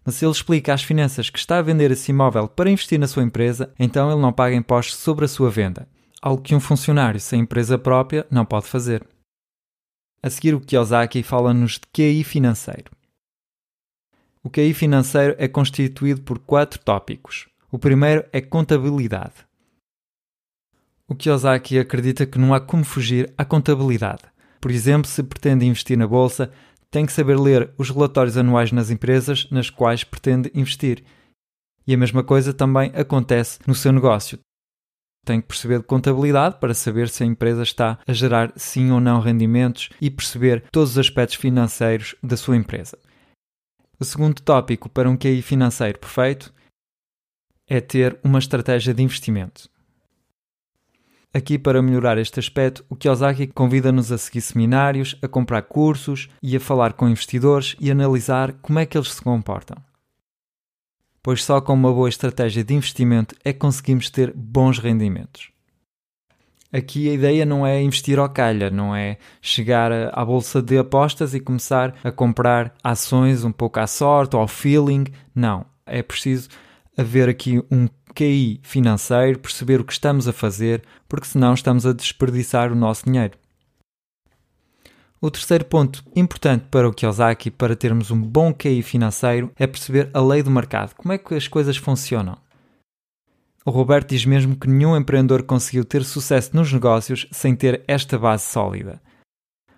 Mas 0.06 0.14
se 0.14 0.24
ele 0.24 0.30
explica 0.30 0.72
às 0.72 0.84
finanças 0.84 1.28
que 1.28 1.38
está 1.38 1.58
a 1.58 1.62
vender 1.62 1.90
esse 1.90 2.12
imóvel 2.12 2.46
para 2.46 2.70
investir 2.70 2.96
na 2.96 3.08
sua 3.08 3.24
empresa, 3.24 3.74
então 3.76 4.08
ele 4.08 4.20
não 4.20 4.32
paga 4.32 4.54
impostos 4.54 4.98
sobre 4.98 5.24
a 5.24 5.28
sua 5.28 5.50
venda, 5.50 5.88
algo 6.22 6.40
que 6.40 6.54
um 6.54 6.60
funcionário 6.60 7.18
sem 7.18 7.40
empresa 7.40 7.76
própria 7.76 8.24
não 8.30 8.44
pode 8.44 8.66
fazer. 8.68 9.04
A 10.22 10.30
seguir, 10.30 10.54
o 10.54 10.60
Kiyosaki 10.60 11.24
fala-nos 11.24 11.72
de 11.72 11.86
QI 11.92 12.22
financeiro. 12.22 12.92
O 14.44 14.48
QI 14.48 14.72
financeiro 14.74 15.34
é 15.38 15.48
constituído 15.48 16.22
por 16.22 16.38
quatro 16.38 16.78
tópicos. 16.78 17.48
O 17.70 17.76
primeiro 17.76 18.24
é 18.32 18.40
contabilidade. 18.40 19.34
O 21.08 21.16
Kiyosaki 21.16 21.80
acredita 21.80 22.24
que 22.24 22.38
não 22.38 22.54
há 22.54 22.60
como 22.60 22.84
fugir 22.84 23.32
à 23.36 23.44
contabilidade. 23.44 24.22
Por 24.60 24.70
exemplo, 24.70 25.10
se 25.10 25.22
pretende 25.24 25.66
investir 25.66 25.98
na 25.98 26.06
bolsa, 26.06 26.52
tem 26.96 27.04
que 27.04 27.12
saber 27.12 27.38
ler 27.38 27.74
os 27.76 27.90
relatórios 27.90 28.38
anuais 28.38 28.72
nas 28.72 28.88
empresas 28.88 29.46
nas 29.50 29.68
quais 29.68 30.02
pretende 30.02 30.50
investir. 30.54 31.04
E 31.86 31.92
a 31.92 31.96
mesma 31.98 32.24
coisa 32.24 32.54
também 32.54 32.90
acontece 32.94 33.58
no 33.66 33.74
seu 33.74 33.92
negócio. 33.92 34.38
Tem 35.22 35.38
que 35.38 35.46
perceber 35.46 35.80
de 35.80 35.84
contabilidade 35.84 36.58
para 36.58 36.72
saber 36.72 37.10
se 37.10 37.22
a 37.22 37.26
empresa 37.26 37.62
está 37.62 37.98
a 38.06 38.12
gerar 38.14 38.50
sim 38.56 38.90
ou 38.92 38.98
não 38.98 39.20
rendimentos 39.20 39.90
e 40.00 40.10
perceber 40.10 40.64
todos 40.72 40.92
os 40.92 40.98
aspectos 40.98 41.36
financeiros 41.36 42.14
da 42.22 42.34
sua 42.34 42.56
empresa. 42.56 42.98
O 44.00 44.04
segundo 44.06 44.40
tópico 44.40 44.88
para 44.88 45.10
um 45.10 45.18
QI 45.18 45.42
financeiro 45.42 45.98
perfeito 45.98 46.50
é 47.68 47.78
ter 47.78 48.18
uma 48.24 48.38
estratégia 48.38 48.94
de 48.94 49.02
investimento. 49.02 49.68
Aqui, 51.36 51.58
para 51.58 51.82
melhorar 51.82 52.16
este 52.16 52.40
aspecto, 52.40 52.82
o 52.88 52.96
Kiyosaki 52.96 53.48
convida-nos 53.48 54.10
a 54.10 54.16
seguir 54.16 54.40
seminários, 54.40 55.14
a 55.20 55.28
comprar 55.28 55.60
cursos 55.60 56.30
e 56.42 56.56
a 56.56 56.60
falar 56.60 56.94
com 56.94 57.06
investidores 57.06 57.76
e 57.78 57.90
analisar 57.90 58.54
como 58.62 58.78
é 58.78 58.86
que 58.86 58.96
eles 58.96 59.12
se 59.12 59.20
comportam. 59.20 59.76
Pois 61.22 61.44
só 61.44 61.60
com 61.60 61.74
uma 61.74 61.92
boa 61.92 62.08
estratégia 62.08 62.64
de 62.64 62.72
investimento 62.72 63.34
é 63.44 63.52
que 63.52 63.58
conseguimos 63.58 64.08
ter 64.08 64.32
bons 64.34 64.78
rendimentos. 64.78 65.50
Aqui 66.72 67.10
a 67.10 67.12
ideia 67.12 67.44
não 67.44 67.66
é 67.66 67.82
investir 67.82 68.18
ao 68.18 68.30
calha, 68.30 68.70
não 68.70 68.96
é 68.96 69.18
chegar 69.42 69.92
à 70.18 70.24
bolsa 70.24 70.62
de 70.62 70.78
apostas 70.78 71.34
e 71.34 71.40
começar 71.40 71.94
a 72.02 72.10
comprar 72.10 72.74
ações 72.82 73.44
um 73.44 73.52
pouco 73.52 73.78
à 73.78 73.86
sorte 73.86 74.34
ou 74.36 74.40
ao 74.40 74.48
feeling. 74.48 75.04
Não. 75.34 75.66
É 75.84 76.02
preciso 76.02 76.48
haver 76.96 77.28
aqui 77.28 77.62
um 77.70 77.88
QI 78.16 78.60
financeiro, 78.62 79.38
perceber 79.38 79.78
o 79.78 79.84
que 79.84 79.92
estamos 79.92 80.26
a 80.26 80.32
fazer, 80.32 80.82
porque 81.06 81.26
senão 81.26 81.52
estamos 81.52 81.84
a 81.84 81.92
desperdiçar 81.92 82.72
o 82.72 82.74
nosso 82.74 83.04
dinheiro. 83.04 83.38
O 85.20 85.30
terceiro 85.30 85.66
ponto 85.66 86.02
importante 86.14 86.66
para 86.70 86.88
o 86.88 86.92
Kiyosaki 86.94 87.50
para 87.50 87.76
termos 87.76 88.10
um 88.10 88.20
bom 88.20 88.54
QI 88.54 88.82
financeiro 88.82 89.52
é 89.58 89.66
perceber 89.66 90.10
a 90.14 90.20
lei 90.20 90.42
do 90.42 90.50
mercado, 90.50 90.94
como 90.94 91.12
é 91.12 91.18
que 91.18 91.34
as 91.34 91.46
coisas 91.46 91.76
funcionam. 91.76 92.38
O 93.64 93.70
Roberto 93.70 94.10
diz 94.10 94.24
mesmo 94.24 94.56
que 94.56 94.68
nenhum 94.68 94.96
empreendedor 94.96 95.42
conseguiu 95.42 95.84
ter 95.84 96.04
sucesso 96.04 96.54
nos 96.54 96.72
negócios 96.72 97.26
sem 97.32 97.54
ter 97.54 97.82
esta 97.86 98.18
base 98.18 98.44
sólida. 98.44 99.02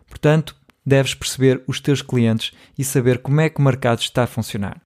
Portanto, 0.06 0.54
deves 0.86 1.14
perceber 1.14 1.64
os 1.66 1.80
teus 1.80 2.02
clientes 2.02 2.52
e 2.78 2.84
saber 2.84 3.18
como 3.18 3.40
é 3.40 3.48
que 3.48 3.58
o 3.58 3.64
mercado 3.64 4.00
está 4.00 4.24
a 4.24 4.26
funcionar. 4.28 4.80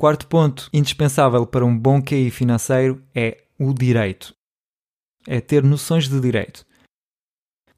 Quarto 0.00 0.26
ponto 0.28 0.70
indispensável 0.72 1.46
para 1.46 1.62
um 1.62 1.78
bom 1.78 2.00
QI 2.00 2.30
financeiro 2.30 3.04
é 3.14 3.44
o 3.58 3.74
direito. 3.74 4.34
É 5.28 5.42
ter 5.42 5.62
noções 5.62 6.08
de 6.08 6.18
direito. 6.18 6.64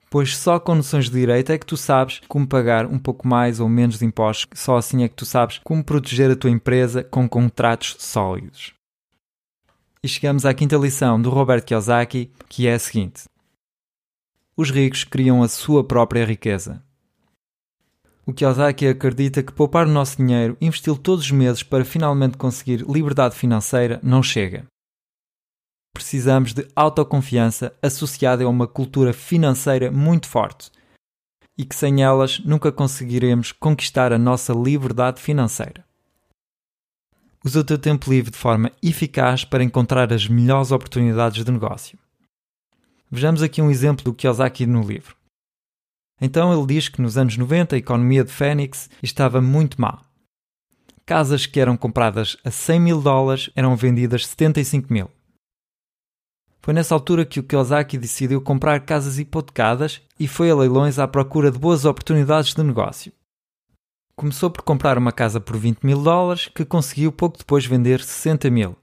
Pois 0.09 0.37
só 0.37 0.61
com 0.61 0.77
noções 0.77 1.07
de 1.07 1.11
direito 1.11 1.51
é 1.51 1.59
que 1.59 1.67
tu 1.67 1.77
sabes 1.77 2.21
como 2.29 2.47
pagar 2.47 2.87
um 2.87 2.97
pouco 2.97 3.27
mais 3.27 3.59
ou 3.59 3.69
menos 3.69 3.99
de 3.99 4.05
impostos, 4.05 4.47
só 4.55 4.77
assim 4.77 5.03
é 5.03 5.09
que 5.09 5.17
tu 5.17 5.27
sabes 5.27 5.59
como 5.65 5.83
proteger 5.83 6.31
a 6.31 6.37
tua 6.37 6.49
empresa 6.49 7.03
com 7.03 7.29
contratos 7.29 7.97
sólidos. 7.99 8.73
E 10.01 10.07
chegamos 10.07 10.47
à 10.47 10.55
quinta 10.55 10.77
lição 10.77 11.21
do 11.21 11.29
Robert 11.29 11.65
Kiyosaki, 11.65 12.31
que 12.49 12.69
é 12.69 12.75
a 12.75 12.79
seguinte: 12.79 13.25
Os 14.57 14.71
ricos 14.71 15.03
criam 15.03 15.43
a 15.43 15.49
sua 15.49 15.83
própria 15.83 16.25
riqueza. 16.25 16.85
O 18.25 18.33
Kiyosaki 18.33 18.87
acredita 18.87 19.43
que 19.43 19.53
poupar 19.53 19.87
o 19.87 19.91
nosso 19.91 20.17
dinheiro, 20.17 20.57
investi-lo 20.61 20.97
todos 20.97 21.25
os 21.25 21.31
meses 21.33 21.63
para 21.63 21.85
finalmente 21.85 22.37
conseguir 22.37 22.85
liberdade 22.89 23.35
financeira, 23.35 23.99
não 24.03 24.23
chega. 24.23 24.65
Precisamos 25.93 26.55
de 26.55 26.67
autoconfiança 26.75 27.75
associada 27.83 28.45
a 28.45 28.49
uma 28.49 28.67
cultura 28.67 29.13
financeira 29.13 29.91
muito 29.91 30.29
forte. 30.29 30.71
e 31.57 31.65
que 31.65 31.75
sem 31.75 32.03
elas 32.03 32.41
nunca 32.41 32.73
conseguiremos 32.73 33.53
conquistar 33.53 34.13
a 34.13 34.19
nossa 34.19 34.53
liberdade 34.55 35.21
financeira. 35.21 35.85
Usa 37.45 37.61
o 37.61 37.65
teu 37.65 37.79
tempo 37.79 38.11
livre 38.11 38.31
de 38.31 38.39
forma 38.39 38.73
eficaz 38.83 39.45
para 39.45 39.63
encontrar 39.63 40.13
as 40.13 40.27
melhores 40.27 40.71
oportunidades 40.71 41.45
de 41.45 41.53
negócio. 41.53 41.99
Vejamos 43.11 43.43
aqui 43.43 43.61
um 43.61 43.71
exemplo 43.71 44.05
do 44.05 44.15
Kiyosaki 44.15 44.65
no 44.65 44.81
livro. 44.81 45.15
Então 46.21 46.53
ele 46.53 46.67
diz 46.67 46.89
que 46.89 47.03
nos 47.03 47.17
anos 47.17 47.37
90 47.37 47.75
a 47.75 47.79
economia 47.79 48.25
de 48.25 48.31
Phoenix 48.31 48.89
estava 49.03 49.41
muito 49.41 49.81
má. 49.81 50.01
Casas 51.05 51.47
que 51.47 51.59
eram 51.59 51.77
compradas 51.77 52.37
a 52.45 52.51
100 52.51 52.81
mil 52.81 53.01
dólares 53.01 53.51
eram 53.57 53.75
vendidas 53.75 54.27
75 54.27 54.93
mil. 54.93 55.11
Foi 56.61 56.73
nessa 56.73 56.95
altura 56.95 57.25
que 57.25 57.41
o 57.41 57.43
Kiyosaki 57.43 57.99
decidiu 57.99 58.41
comprar 58.41 58.79
casas 58.81 59.19
hipotecadas 59.19 60.01
e 60.19 60.29
foi 60.29 60.49
a 60.49 60.55
leilões 60.55 61.01
à 61.01 61.09
procura 61.09 61.51
de 61.51 61.59
boas 61.59 61.85
oportunidades 61.85 62.55
de 62.55 62.63
negócio. 62.63 63.13
Começou 64.15 64.49
por 64.49 64.63
comprar 64.63 64.97
uma 64.97 65.11
casa 65.11 65.41
por 65.41 65.57
20 65.57 65.83
mil 65.83 66.01
dólares, 66.01 66.47
que 66.47 66.65
conseguiu 66.65 67.11
pouco 67.11 67.39
depois 67.39 67.67
vender 67.67 68.01
60 68.01 68.49
mil. 68.51 68.77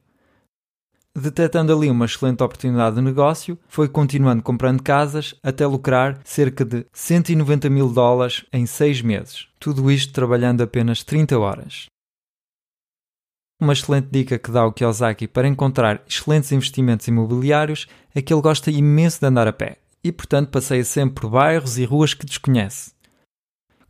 Detectando 1.19 1.75
ali 1.75 1.91
uma 1.91 2.05
excelente 2.05 2.41
oportunidade 2.41 2.95
de 2.95 3.01
negócio, 3.01 3.60
foi 3.67 3.89
continuando 3.89 4.41
comprando 4.41 4.82
casas 4.82 5.36
até 5.43 5.67
lucrar 5.67 6.17
cerca 6.23 6.63
de 6.63 6.86
190 6.93 7.69
mil 7.69 7.89
dólares 7.89 8.45
em 8.53 8.65
seis 8.65 9.01
meses. 9.01 9.47
Tudo 9.60 9.91
isto 9.91 10.13
trabalhando 10.13 10.63
apenas 10.63 11.03
30 11.03 11.38
horas. 11.38 11.88
Uma 13.62 13.73
excelente 13.73 14.08
dica 14.10 14.39
que 14.39 14.49
dá 14.49 14.65
o 14.65 14.71
Kiyosaki 14.71 15.27
para 15.27 15.45
encontrar 15.45 16.01
excelentes 16.08 16.53
investimentos 16.53 17.05
imobiliários 17.10 17.86
é 18.15 18.21
que 18.21 18.34
ele 18.34 18.41
gosta 18.41 18.71
imenso 18.71 19.19
de 19.19 19.27
andar 19.27 19.45
a 19.45 19.51
pé 19.51 19.77
e, 20.01 20.13
portanto, 20.13 20.51
passeia 20.51 20.86
sempre 20.86 21.15
por 21.15 21.32
bairros 21.32 21.77
e 21.77 21.84
ruas 21.84 22.13
que 22.13 22.25
desconhece 22.25 22.91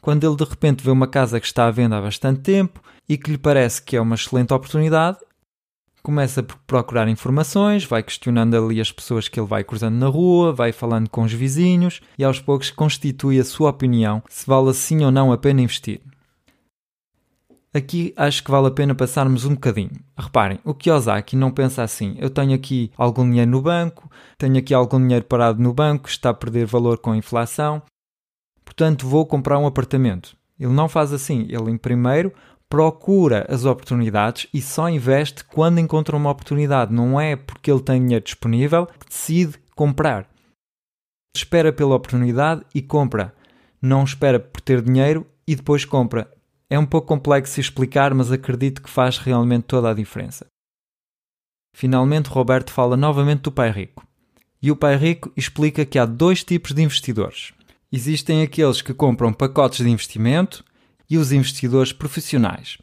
quando 0.02 0.26
ele 0.26 0.36
de 0.36 0.44
repente 0.44 0.84
vê 0.84 0.92
uma 0.92 1.08
casa 1.08 1.39
que 1.39 1.46
está 1.46 1.68
à 1.68 1.72
venda 1.72 1.98
há 1.98 2.02
bastante 2.02 2.42
tempo 2.42 2.82
e 3.08 3.18
que 3.18 3.32
lhe 3.32 3.38
parece 3.38 3.82
que 3.82 3.96
é 3.96 4.02
uma 4.02 4.15
excelente 4.15 4.54
oportunidade, 4.54 5.18
começa 6.02 6.42
por 6.42 6.58
procurar 6.68 7.08
informações, 7.08 7.84
vai 7.84 8.02
questionando 8.04 8.56
ali 8.56 8.80
as 8.80 8.92
pessoas 8.92 9.28
que 9.28 9.40
ele 9.40 9.48
vai 9.48 9.64
cruzando 9.64 9.96
na 9.96 10.08
rua, 10.08 10.54
vai 10.54 10.72
falando 10.72 11.10
com 11.10 11.24
os 11.24 11.34
vizinhos 11.34 12.02
e 12.18 12.24
aos 12.24 12.40
poucos 12.40 12.72
constitui 12.72 13.40
a 13.40 13.46
sua 13.46 13.70
opinião 13.70 14.24
se 14.30 14.46
vale 14.46 14.74
sim 14.74 15.04
ou 15.04 15.12
não 15.12 15.32
a 15.32 15.38
pena 15.38 15.62
investir. 15.62 16.02
Aqui 17.74 18.14
acho 18.18 18.44
que 18.44 18.50
vale 18.50 18.68
a 18.68 18.72
pena 18.72 18.96
passarmos 18.96 19.46
um 19.46 19.54
bocadinho. 19.54 19.92
Reparem, 20.18 20.60
o 20.64 20.74
Kiyosaki 20.74 21.36
não 21.36 21.52
pensa 21.52 21.84
assim: 21.84 22.16
eu 22.18 22.30
tenho 22.30 22.56
aqui 22.56 22.92
algum 22.98 23.24
dinheiro 23.24 23.52
no 23.52 23.62
banco, 23.62 24.10
tenho 24.38 24.58
aqui 24.58 24.74
algum 24.74 25.00
dinheiro 25.00 25.26
parado 25.26 25.62
no 25.62 25.72
banco, 25.72 26.10
está 26.10 26.32
a 26.32 26.34
perder 26.34 26.66
valor 26.66 26.98
com 26.98 27.12
a 27.12 27.18
inflação, 27.18 27.82
portanto 28.66 29.08
vou 29.08 29.24
comprar 29.26 29.60
um 29.60 29.68
apartamento. 29.68 30.36
Ele 30.60 30.74
não 30.74 30.90
faz 30.90 31.14
assim. 31.14 31.48
Ele, 31.50 31.72
em 31.72 31.78
primeiro, 31.78 32.34
procura 32.69 33.47
as 33.49 33.65
oportunidades 33.65 34.47
e 34.53 34.62
só 34.62 34.88
investe 34.88 35.43
quando 35.43 35.79
encontra 35.79 36.15
uma 36.15 36.29
oportunidade. 36.29 36.93
Não 36.93 37.19
é 37.19 37.36
porque 37.36 37.71
ele 37.71 37.82
tem 37.82 37.99
dinheiro 37.99 38.23
disponível 38.23 38.86
que 38.86 39.10
decide 39.10 39.58
comprar. 39.75 40.29
Espera 41.36 41.73
pela 41.73 41.95
oportunidade 41.95 42.63
e 42.73 42.82
compra. 42.82 43.34
Não 43.82 44.03
espera 44.03 44.39
por 44.39 44.62
ter 44.62 44.82
dinheiro 44.82 45.25
e 45.47 45.55
depois 45.55 45.84
compra. 45.84 46.32
É 46.69 46.77
um 46.77 46.86
pouco 46.86 47.08
complexo 47.08 47.60
explicar, 47.60 48.13
mas 48.13 48.32
acredito 48.32 48.84
que 48.84 48.89
faz 48.89 49.17
realmente 49.17 49.63
toda 49.63 49.89
a 49.89 49.93
diferença. 49.93 50.45
Finalmente, 51.75 52.29
Roberto 52.29 52.71
fala 52.71 52.95
novamente 52.95 53.41
do 53.41 53.51
pai 53.51 53.71
rico. 53.71 54.05
E 54.62 54.69
o 54.69 54.75
pai 54.75 54.95
rico 54.95 55.32
explica 55.36 55.86
que 55.86 55.97
há 55.97 56.05
dois 56.05 56.43
tipos 56.43 56.73
de 56.73 56.84
investidores. 56.84 57.53
Existem 57.91 58.43
aqueles 58.43 58.82
que 58.82 58.93
compram 58.93 59.34
pacotes 59.34 59.84
de 59.84 59.89
investimento 59.89 60.63
e 61.10 61.17
os 61.17 61.32
investidores 61.32 61.91
profissionais. 61.91 62.78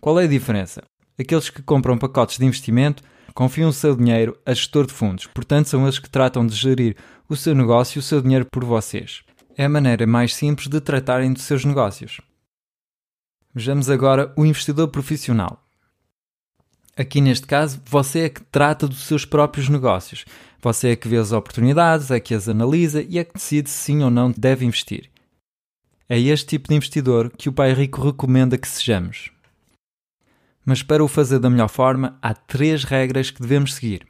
Qual 0.00 0.18
é 0.18 0.24
a 0.24 0.28
diferença? 0.28 0.82
Aqueles 1.18 1.50
que 1.50 1.62
compram 1.62 1.98
pacotes 1.98 2.38
de 2.38 2.44
investimento 2.44 3.02
confiam 3.34 3.68
o 3.68 3.72
seu 3.72 3.94
dinheiro 3.94 4.38
a 4.46 4.54
gestor 4.54 4.86
de 4.86 4.92
fundos, 4.92 5.26
portanto, 5.26 5.68
são 5.68 5.82
eles 5.82 5.98
que 5.98 6.08
tratam 6.08 6.46
de 6.46 6.54
gerir 6.54 6.96
o 7.28 7.36
seu 7.36 7.54
negócio 7.54 7.98
e 7.98 8.00
o 8.00 8.02
seu 8.02 8.22
dinheiro 8.22 8.46
por 8.50 8.64
vocês. 8.64 9.22
É 9.56 9.64
a 9.64 9.68
maneira 9.68 10.06
mais 10.06 10.34
simples 10.34 10.68
de 10.68 10.80
tratarem 10.80 11.32
dos 11.32 11.42
seus 11.42 11.64
negócios. 11.64 12.20
Vejamos 13.54 13.90
agora 13.90 14.32
o 14.36 14.46
investidor 14.46 14.88
profissional. 14.88 15.64
Aqui 16.96 17.20
neste 17.20 17.46
caso, 17.46 17.80
você 17.84 18.20
é 18.20 18.28
que 18.28 18.42
trata 18.42 18.88
dos 18.88 19.04
seus 19.04 19.24
próprios 19.24 19.68
negócios. 19.68 20.24
Você 20.60 20.88
é 20.88 20.96
que 20.96 21.08
vê 21.08 21.16
as 21.16 21.30
oportunidades, 21.30 22.10
é 22.10 22.18
que 22.18 22.34
as 22.34 22.48
analisa 22.48 23.02
e 23.02 23.18
é 23.18 23.24
que 23.24 23.34
decide 23.34 23.70
se 23.70 23.76
sim 23.76 24.02
ou 24.02 24.10
não 24.10 24.32
deve 24.36 24.64
investir. 24.64 25.08
É 26.10 26.18
este 26.18 26.46
tipo 26.46 26.68
de 26.68 26.74
investidor 26.74 27.30
que 27.30 27.50
o 27.50 27.52
Pai 27.52 27.74
Rico 27.74 28.00
recomenda 28.00 28.56
que 28.56 28.66
sejamos. 28.66 29.30
Mas 30.64 30.82
para 30.82 31.04
o 31.04 31.08
fazer 31.08 31.38
da 31.38 31.50
melhor 31.50 31.68
forma, 31.68 32.18
há 32.22 32.32
três 32.32 32.82
regras 32.82 33.30
que 33.30 33.42
devemos 33.42 33.74
seguir. 33.74 34.06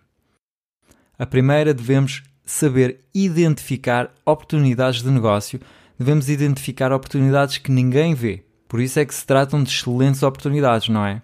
A 1.18 1.26
primeira, 1.26 1.74
devemos 1.74 2.22
saber 2.44 3.00
identificar 3.12 4.14
oportunidades 4.24 5.02
de 5.02 5.10
negócio, 5.10 5.60
devemos 5.98 6.28
identificar 6.28 6.92
oportunidades 6.92 7.58
que 7.58 7.72
ninguém 7.72 8.14
vê. 8.14 8.44
Por 8.68 8.80
isso 8.80 9.00
é 9.00 9.04
que 9.04 9.14
se 9.14 9.26
tratam 9.26 9.60
de 9.62 9.70
excelentes 9.70 10.22
oportunidades, 10.22 10.88
não 10.88 11.04
é? 11.04 11.20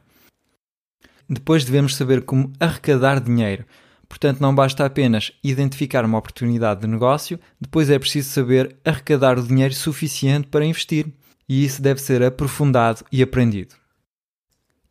Depois 1.28 1.64
devemos 1.64 1.94
saber 1.94 2.22
como 2.22 2.52
arrecadar 2.58 3.20
dinheiro. 3.20 3.64
Portanto, 4.08 4.40
não 4.40 4.54
basta 4.54 4.84
apenas 4.84 5.32
identificar 5.42 6.04
uma 6.04 6.18
oportunidade 6.18 6.82
de 6.82 6.86
negócio, 6.86 7.38
depois 7.60 7.90
é 7.90 7.98
preciso 7.98 8.30
saber 8.30 8.76
arrecadar 8.84 9.38
o 9.38 9.42
dinheiro 9.42 9.74
suficiente 9.74 10.48
para 10.48 10.64
investir. 10.64 11.06
E 11.48 11.64
isso 11.64 11.82
deve 11.82 12.00
ser 12.00 12.22
aprofundado 12.22 13.04
e 13.12 13.22
aprendido. 13.22 13.74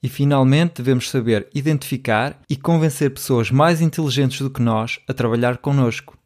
E 0.02 0.10
finalmente 0.10 0.82
devemos 0.82 1.10
saber 1.10 1.48
identificar 1.54 2.40
e 2.50 2.56
convencer 2.56 3.10
pessoas 3.10 3.50
mais 3.50 3.82
inteligentes 3.82 4.42
do 4.42 4.50
que 4.50 4.62
nós 4.62 5.00
a 5.08 5.14
trabalhar 5.14 5.58
connosco 5.58 6.18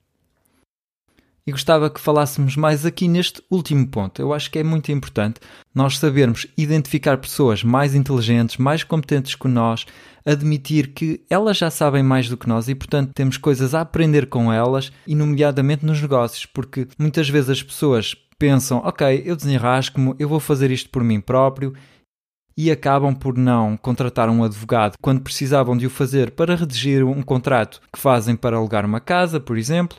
e 1.48 1.52
gostava 1.52 1.90
que 1.90 2.02
falássemos 2.02 2.58
mais 2.58 2.86
aqui 2.86 3.08
neste 3.08 3.42
último 3.50 3.88
ponto. 3.88 4.22
Eu 4.22 4.34
acho 4.34 4.52
que 4.52 4.60
é 4.60 4.64
muito 4.64 4.92
importante 4.92 5.40
nós 5.74 5.98
sabermos 5.98 6.46
identificar 6.58 7.18
pessoas 7.18 7.64
mais 7.64 7.96
inteligentes, 7.96 8.58
mais 8.58 8.84
competentes 8.84 9.34
que 9.34 9.48
nós, 9.48 9.86
admitir 10.26 10.88
que 10.94 11.22
elas 11.30 11.56
já 11.56 11.72
sabem 11.72 12.04
mais 12.04 12.28
do 12.28 12.36
que 12.36 12.50
nós 12.50 12.68
e, 12.68 12.76
portanto, 12.76 13.14
temos 13.14 13.38
coisas 13.38 13.74
a 13.74 13.80
aprender 13.80 14.28
com 14.28 14.52
elas, 14.52 14.92
e 15.08 15.16
nomeadamente 15.16 15.86
nos 15.86 16.02
negócios, 16.02 16.46
porque 16.46 16.86
muitas 17.00 17.30
vezes 17.30 17.50
as 17.50 17.64
pessoas 17.64 18.14
pensam, 18.38 18.80
ok, 18.80 19.24
eu 19.26 19.36
desenrasco-me, 19.36 20.16
eu 20.20 20.28
vou 20.28 20.42
fazer 20.42 20.70
isto 20.70 20.90
por 20.90 21.02
mim 21.02 21.22
próprio 21.22 21.74
e 22.58 22.70
acabam 22.70 23.16
por 23.16 23.38
não 23.38 23.78
contratar 23.78 24.30
um 24.30 24.44
advogado 24.44 24.98
quando 25.00 25.22
precisavam 25.22 25.78
de 25.78 25.86
o 25.86 25.90
fazer 25.90 26.32
para 26.32 26.56
redigir 26.56 27.06
um 27.06 27.22
contrato 27.22 27.80
que 27.94 28.00
fazem 28.00 28.36
para 28.36 28.58
alugar 28.58 28.86
uma 28.86 29.00
casa, 29.00 29.40
por 29.40 29.58
exemplo, 29.58 29.98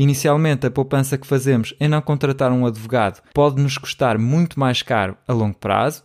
Inicialmente, 0.00 0.64
a 0.64 0.70
poupança 0.70 1.18
que 1.18 1.26
fazemos 1.26 1.74
em 1.80 1.88
não 1.88 2.00
contratar 2.00 2.52
um 2.52 2.64
advogado 2.64 3.20
pode 3.34 3.60
nos 3.60 3.76
custar 3.76 4.16
muito 4.16 4.56
mais 4.56 4.80
caro 4.80 5.16
a 5.26 5.32
longo 5.32 5.58
prazo. 5.58 6.04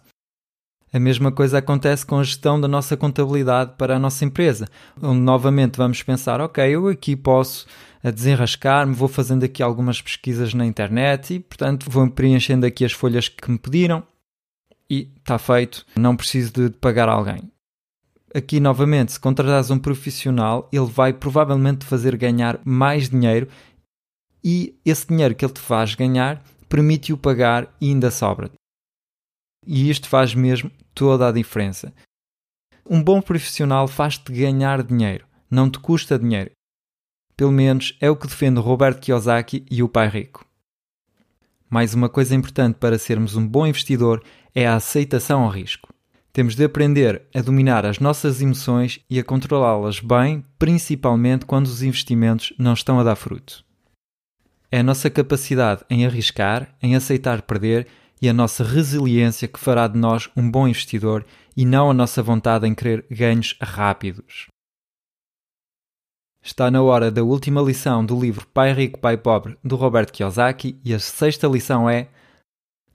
A 0.91 0.97
mesma 0.97 1.31
coisa 1.31 1.59
acontece 1.59 2.03
com 2.03 2.17
a 2.17 2.23
gestão 2.23 2.59
da 2.59 2.67
nossa 2.67 2.97
contabilidade 2.97 3.73
para 3.77 3.95
a 3.95 3.99
nossa 3.99 4.25
empresa, 4.25 4.67
onde 4.99 5.19
novamente 5.19 5.77
vamos 5.77 6.01
pensar: 6.01 6.41
ok, 6.41 6.67
eu 6.67 6.87
aqui 6.87 7.15
posso 7.15 7.67
desenrascar-me, 8.03 8.95
vou 8.95 9.07
fazendo 9.07 9.43
aqui 9.43 9.61
algumas 9.61 10.01
pesquisas 10.01 10.55
na 10.55 10.65
internet 10.65 11.35
e, 11.35 11.39
portanto, 11.39 11.85
vou 11.87 12.09
preenchendo 12.09 12.65
aqui 12.65 12.83
as 12.83 12.93
folhas 12.93 13.29
que 13.29 13.51
me 13.51 13.59
pediram 13.59 14.01
e 14.89 15.11
está 15.19 15.37
feito, 15.37 15.85
não 15.95 16.15
preciso 16.15 16.51
de 16.51 16.71
pagar 16.71 17.09
alguém. 17.09 17.51
Aqui, 18.33 18.59
novamente, 18.59 19.11
se 19.11 19.19
contratares 19.19 19.69
um 19.69 19.77
profissional, 19.77 20.67
ele 20.73 20.87
vai 20.87 21.13
provavelmente 21.13 21.85
fazer 21.85 22.17
ganhar 22.17 22.59
mais 22.65 23.07
dinheiro 23.07 23.47
e 24.43 24.75
esse 24.83 25.07
dinheiro 25.07 25.33
que 25.33 25.45
ele 25.45 25.53
te 25.53 25.59
faz 25.59 25.95
ganhar 25.95 26.43
permite-o 26.67 27.17
pagar 27.17 27.73
e 27.79 27.89
ainda 27.89 28.11
sobra. 28.11 28.51
E 29.65 29.89
isto 29.89 30.09
faz 30.09 30.35
mesmo 30.35 30.71
toda 30.93 31.27
a 31.27 31.31
diferença. 31.31 31.93
Um 32.89 33.01
bom 33.01 33.21
profissional 33.21 33.87
faz-te 33.87 34.31
ganhar 34.31 34.83
dinheiro, 34.83 35.25
não 35.49 35.69
te 35.69 35.79
custa 35.79 36.19
dinheiro. 36.19 36.51
Pelo 37.37 37.51
menos 37.51 37.97
é 38.01 38.09
o 38.09 38.15
que 38.15 38.27
defende 38.27 38.59
Roberto 38.59 38.99
Kiyosaki 39.01 39.65
e 39.71 39.81
o 39.81 39.87
Pai 39.87 40.09
Rico. 40.09 40.45
Mais 41.69 41.93
uma 41.93 42.09
coisa 42.09 42.35
importante 42.35 42.75
para 42.75 42.99
sermos 42.99 43.35
um 43.35 43.47
bom 43.47 43.65
investidor 43.65 44.23
é 44.53 44.67
a 44.67 44.75
aceitação 44.75 45.43
ao 45.43 45.49
risco. 45.49 45.93
Temos 46.31 46.55
de 46.55 46.63
aprender 46.63 47.23
a 47.33 47.41
dominar 47.41 47.85
as 47.85 47.99
nossas 47.99 48.41
emoções 48.41 48.99
e 49.09 49.19
a 49.19 49.23
controlá-las 49.23 49.99
bem, 49.99 50.43
principalmente 50.57 51.45
quando 51.45 51.67
os 51.67 51.81
investimentos 51.81 52.53
não 52.57 52.73
estão 52.73 52.99
a 52.99 53.03
dar 53.03 53.15
fruto. 53.15 53.63
É 54.73 54.79
a 54.79 54.83
nossa 54.83 55.07
capacidade 55.07 55.85
em 55.87 56.03
arriscar, 56.03 56.75
em 56.81 56.95
aceitar 56.95 57.43
perder 57.43 57.87
e 58.19 58.27
a 58.27 58.33
nossa 58.33 58.63
resiliência 58.63 59.47
que 59.47 59.59
fará 59.59 59.87
de 59.87 59.99
nós 59.99 60.31
um 60.35 60.49
bom 60.49 60.67
investidor 60.67 61.23
e 61.55 61.63
não 61.63 61.91
a 61.91 61.93
nossa 61.93 62.23
vontade 62.23 62.65
em 62.67 62.73
querer 62.73 63.05
ganhos 63.07 63.55
rápidos. 63.61 64.47
Está 66.41 66.71
na 66.71 66.81
hora 66.81 67.11
da 67.11 67.21
última 67.21 67.61
lição 67.61 68.03
do 68.03 68.19
livro 68.19 68.47
Pai 68.47 68.73
Rico, 68.73 68.97
Pai 68.97 69.15
Pobre, 69.15 69.59
do 69.63 69.75
Roberto 69.75 70.11
Kiyosaki, 70.11 70.81
e 70.83 70.91
a 70.91 70.97
sexta 70.97 71.47
lição 71.47 71.87
é: 71.87 72.09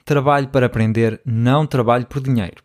Trabalho 0.04 0.48
para 0.48 0.66
aprender, 0.66 1.20
não 1.24 1.64
trabalho 1.64 2.06
por 2.06 2.20
dinheiro. 2.20 2.60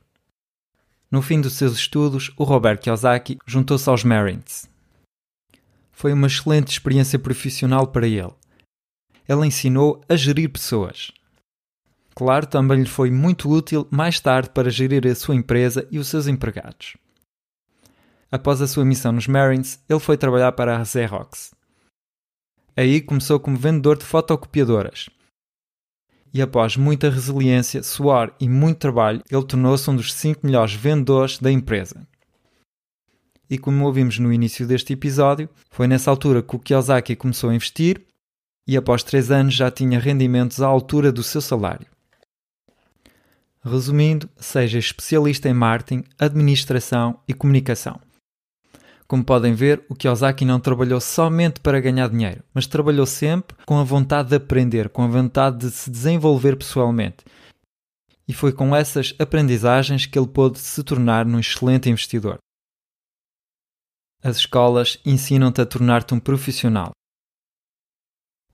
No 1.11 1.21
fim 1.21 1.39
dos 1.39 1.53
seus 1.53 1.73
estudos, 1.73 2.33
o 2.35 2.43
Roberto 2.43 2.81
Kiyosaki 2.81 3.37
juntou-se 3.45 3.87
aos 3.87 4.03
Marines. 4.03 4.67
Foi 5.91 6.11
uma 6.11 6.25
excelente 6.25 6.71
experiência 6.71 7.19
profissional 7.19 7.85
para 7.85 8.07
ele. 8.07 8.33
Ele 9.27 9.47
ensinou 9.47 10.03
a 10.09 10.15
gerir 10.15 10.49
pessoas. 10.49 11.11
Claro, 12.15 12.45
também 12.45 12.81
lhe 12.81 12.87
foi 12.87 13.09
muito 13.09 13.49
útil 13.49 13.87
mais 13.89 14.19
tarde 14.19 14.49
para 14.49 14.69
gerir 14.69 15.07
a 15.07 15.15
sua 15.15 15.35
empresa 15.35 15.87
e 15.89 15.97
os 15.97 16.07
seus 16.07 16.27
empregados. 16.27 16.95
Após 18.31 18.61
a 18.61 18.67
sua 18.67 18.85
missão 18.85 19.11
nos 19.11 19.27
Marines, 19.27 19.83
ele 19.87 19.99
foi 19.99 20.17
trabalhar 20.17 20.51
para 20.51 20.77
a 20.77 20.85
Xerox. 20.85 21.51
Aí 22.75 23.01
começou 23.01 23.39
como 23.39 23.57
vendedor 23.57 23.97
de 23.97 24.05
fotocopiadoras. 24.05 25.09
E 26.33 26.41
após 26.41 26.75
muita 26.75 27.11
resiliência, 27.11 27.83
suor 27.83 28.33
e 28.39 28.49
muito 28.49 28.79
trabalho, 28.79 29.21
ele 29.29 29.45
tornou-se 29.45 29.87
um 29.87 29.95
dos 29.95 30.11
cinco 30.11 30.45
melhores 30.45 30.73
vendedores 30.73 31.37
da 31.37 31.51
empresa. 31.51 32.07
E 33.47 33.57
como 33.59 33.85
ouvimos 33.85 34.17
no 34.17 34.33
início 34.33 34.65
deste 34.65 34.93
episódio, 34.93 35.47
foi 35.69 35.85
nessa 35.87 36.09
altura 36.09 36.41
que 36.41 36.55
o 36.55 36.59
Kiyosaki 36.59 37.15
começou 37.15 37.51
a 37.51 37.55
investir 37.55 38.03
e 38.67 38.77
após 38.77 39.03
três 39.03 39.31
anos 39.31 39.53
já 39.53 39.69
tinha 39.69 39.99
rendimentos 39.99 40.61
à 40.61 40.67
altura 40.67 41.11
do 41.11 41.23
seu 41.23 41.41
salário. 41.41 41.87
Resumindo, 43.63 44.29
seja 44.37 44.77
especialista 44.77 45.47
em 45.47 45.53
marketing, 45.53 46.03
administração 46.19 47.19
e 47.27 47.33
comunicação. 47.33 47.99
Como 49.07 49.23
podem 49.23 49.53
ver, 49.53 49.85
o 49.89 49.95
Kiyosaki 49.95 50.43
não 50.43 50.59
trabalhou 50.59 50.99
somente 50.99 51.59
para 51.59 51.79
ganhar 51.79 52.09
dinheiro, 52.09 52.43
mas 52.53 52.67
trabalhou 52.67 53.05
sempre 53.05 53.55
com 53.65 53.77
a 53.77 53.83
vontade 53.83 54.29
de 54.29 54.35
aprender, 54.35 54.89
com 54.89 55.03
a 55.03 55.07
vontade 55.07 55.59
de 55.59 55.71
se 55.71 55.89
desenvolver 55.89 56.57
pessoalmente. 56.57 57.17
E 58.27 58.33
foi 58.33 58.51
com 58.51 58.75
essas 58.75 59.13
aprendizagens 59.19 60.05
que 60.05 60.17
ele 60.17 60.27
pôde 60.27 60.57
se 60.57 60.81
tornar 60.83 61.27
um 61.27 61.39
excelente 61.39 61.89
investidor. 61.89 62.37
As 64.23 64.37
escolas 64.37 64.97
ensinam-te 65.05 65.61
a 65.61 65.65
tornar-te 65.65 66.13
um 66.13 66.19
profissional. 66.19 66.91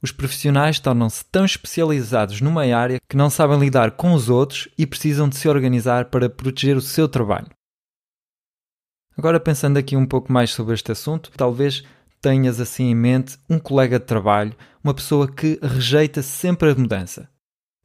Os 0.01 0.11
profissionais 0.11 0.79
tornam-se 0.79 1.25
tão 1.25 1.43
especializados 1.43 2.39
numa 2.39 2.63
área 2.73 2.99
que 3.07 3.17
não 3.17 3.29
sabem 3.29 3.59
lidar 3.59 3.91
com 3.91 4.13
os 4.13 4.29
outros 4.29 4.69
e 4.77 4.87
precisam 4.87 5.27
de 5.27 5.35
se 5.35 5.49
organizar 5.49 6.05
para 6.05 6.29
proteger 6.29 6.77
o 6.77 6.81
seu 6.81 7.07
trabalho. 7.07 7.47
Agora, 9.17 9.39
pensando 9.39 9.77
aqui 9.77 9.97
um 9.97 10.05
pouco 10.05 10.31
mais 10.31 10.51
sobre 10.51 10.73
este 10.73 10.93
assunto, 10.93 11.29
talvez 11.35 11.83
tenhas 12.21 12.61
assim 12.61 12.85
em 12.85 12.95
mente 12.95 13.37
um 13.49 13.59
colega 13.59 13.99
de 13.99 14.05
trabalho, 14.05 14.55
uma 14.81 14.93
pessoa 14.93 15.29
que 15.29 15.59
rejeita 15.61 16.21
sempre 16.21 16.71
a 16.71 16.75
mudança. 16.75 17.29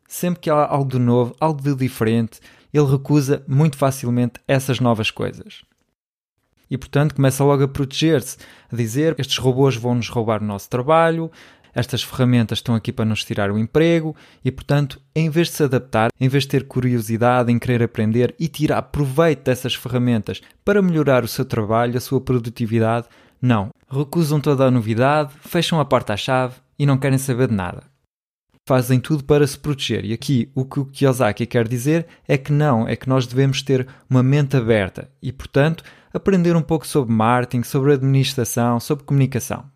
Sempre 0.06 0.40
que 0.40 0.50
há 0.50 0.66
algo 0.66 0.90
de 0.90 0.98
novo, 1.00 1.34
algo 1.40 1.60
de 1.60 1.74
diferente, 1.74 2.38
ele 2.72 2.86
recusa 2.86 3.44
muito 3.48 3.76
facilmente 3.76 4.40
essas 4.46 4.78
novas 4.78 5.10
coisas. 5.10 5.64
E 6.70 6.78
portanto 6.78 7.14
começa 7.14 7.44
logo 7.44 7.62
a 7.62 7.68
proteger-se, 7.68 8.38
a 8.72 8.76
dizer 8.76 9.14
que 9.14 9.20
estes 9.20 9.38
robôs 9.38 9.76
vão 9.76 9.94
nos 9.94 10.08
roubar 10.08 10.42
o 10.42 10.46
nosso 10.46 10.68
trabalho, 10.68 11.30
estas 11.74 12.02
ferramentas 12.02 12.58
estão 12.58 12.74
aqui 12.74 12.92
para 12.92 13.04
nos 13.04 13.24
tirar 13.24 13.50
o 13.50 13.58
emprego 13.58 14.14
e, 14.44 14.50
portanto, 14.50 15.00
em 15.14 15.28
vez 15.28 15.48
de 15.48 15.54
se 15.54 15.64
adaptar, 15.64 16.10
em 16.20 16.28
vez 16.28 16.44
de 16.44 16.50
ter 16.50 16.66
curiosidade 16.66 17.50
em 17.50 17.58
querer 17.58 17.82
aprender 17.82 18.34
e 18.38 18.48
tirar 18.48 18.82
proveito 18.82 19.44
dessas 19.44 19.74
ferramentas 19.74 20.40
para 20.64 20.82
melhorar 20.82 21.24
o 21.24 21.28
seu 21.28 21.44
trabalho, 21.44 21.96
a 21.96 22.00
sua 22.00 22.20
produtividade, 22.20 23.06
não. 23.40 23.70
Recusam 23.88 24.40
toda 24.40 24.64
a 24.64 24.70
novidade, 24.70 25.32
fecham 25.40 25.80
a 25.80 25.84
porta 25.84 26.14
à 26.14 26.16
chave 26.16 26.54
e 26.78 26.86
não 26.86 26.98
querem 26.98 27.18
saber 27.18 27.48
de 27.48 27.54
nada. 27.54 27.82
Fazem 28.66 28.98
tudo 28.98 29.24
para 29.24 29.46
se 29.46 29.58
proteger. 29.58 30.04
E 30.06 30.14
aqui 30.14 30.50
o 30.54 30.64
que 30.64 30.80
o 30.80 30.86
Kiyosaki 30.86 31.44
quer 31.44 31.68
dizer 31.68 32.06
é 32.26 32.38
que 32.38 32.50
não, 32.50 32.88
é 32.88 32.96
que 32.96 33.08
nós 33.08 33.26
devemos 33.26 33.60
ter 33.60 33.86
uma 34.08 34.22
mente 34.22 34.56
aberta 34.56 35.10
e, 35.20 35.30
portanto, 35.30 35.84
aprender 36.14 36.56
um 36.56 36.62
pouco 36.62 36.86
sobre 36.86 37.12
marketing, 37.12 37.62
sobre 37.62 37.92
administração, 37.92 38.80
sobre 38.80 39.04
comunicação. 39.04 39.73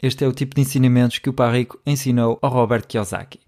Este 0.00 0.24
é 0.24 0.28
o 0.28 0.32
tipo 0.32 0.54
de 0.54 0.60
ensinamentos 0.60 1.18
que 1.18 1.28
o 1.28 1.32
pai 1.32 1.58
rico 1.58 1.80
ensinou 1.84 2.38
ao 2.40 2.52
Robert 2.52 2.86
Kiyosaki. 2.86 3.40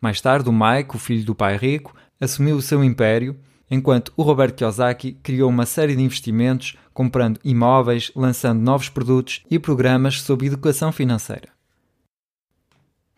Mais 0.00 0.20
tarde, 0.20 0.50
o 0.50 0.52
Mike, 0.52 0.96
o 0.96 0.98
filho 0.98 1.24
do 1.24 1.34
pai 1.34 1.56
rico, 1.56 1.96
assumiu 2.20 2.56
o 2.56 2.62
seu 2.62 2.84
império, 2.84 3.34
enquanto 3.70 4.12
o 4.16 4.22
Robert 4.22 4.54
Kiyosaki 4.54 5.12
criou 5.22 5.48
uma 5.48 5.64
série 5.64 5.96
de 5.96 6.02
investimentos, 6.02 6.76
comprando 6.92 7.40
imóveis, 7.42 8.12
lançando 8.14 8.60
novos 8.60 8.90
produtos 8.90 9.42
e 9.50 9.58
programas 9.58 10.20
sobre 10.20 10.46
educação 10.46 10.92
financeira. 10.92 11.48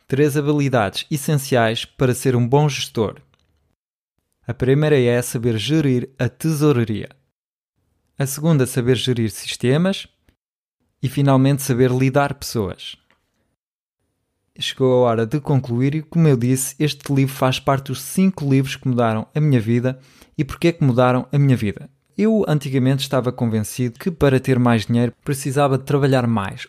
Três 0.06 0.36
habilidades 0.36 1.06
essenciais 1.10 1.84
para 1.84 2.14
ser 2.14 2.36
um 2.36 2.46
bom 2.46 2.68
gestor. 2.68 3.16
A 4.46 4.54
primeira 4.54 4.98
é 4.98 5.20
saber 5.22 5.58
gerir 5.58 6.08
a 6.18 6.28
tesouraria. 6.28 7.08
A 8.16 8.26
segunda, 8.26 8.66
saber 8.66 8.96
gerir 8.96 9.30
sistemas 9.30 10.06
e 11.02 11.08
finalmente 11.08 11.62
saber 11.62 11.90
lidar 11.90 12.34
pessoas. 12.34 12.96
Chegou 14.58 15.06
a 15.06 15.08
hora 15.08 15.26
de 15.26 15.40
concluir 15.40 15.94
e, 15.94 16.02
como 16.02 16.28
eu 16.28 16.36
disse, 16.36 16.74
este 16.78 17.12
livro 17.12 17.34
faz 17.34 17.58
parte 17.58 17.86
dos 17.86 18.02
cinco 18.02 18.48
livros 18.48 18.76
que 18.76 18.86
mudaram 18.86 19.26
a 19.34 19.40
minha 19.40 19.60
vida. 19.60 19.98
E 20.36 20.44
porquê 20.44 20.72
que 20.72 20.84
mudaram 20.84 21.26
a 21.32 21.38
minha 21.38 21.56
vida? 21.56 21.88
Eu 22.16 22.44
antigamente 22.46 23.02
estava 23.02 23.32
convencido 23.32 23.98
que 23.98 24.10
para 24.10 24.38
ter 24.38 24.58
mais 24.58 24.84
dinheiro 24.84 25.14
precisava 25.24 25.78
de 25.78 25.84
trabalhar 25.84 26.26
mais 26.26 26.66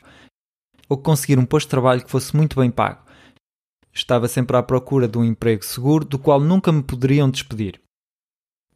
ou 0.88 0.98
conseguir 0.98 1.40
um 1.40 1.46
posto 1.46 1.68
de 1.68 1.72
trabalho 1.72 2.04
que 2.04 2.12
fosse 2.12 2.36
muito 2.36 2.60
bem 2.60 2.70
pago. 2.70 3.02
Estava 3.94 4.28
sempre 4.28 4.56
à 4.58 4.64
procura 4.64 5.08
de 5.08 5.18
um 5.18 5.24
emprego 5.24 5.64
seguro 5.64 6.04
do 6.04 6.20
qual 6.20 6.40
nunca 6.40 6.72
me 6.72 6.84
poderiam 6.84 7.30
despedir. 7.30 7.82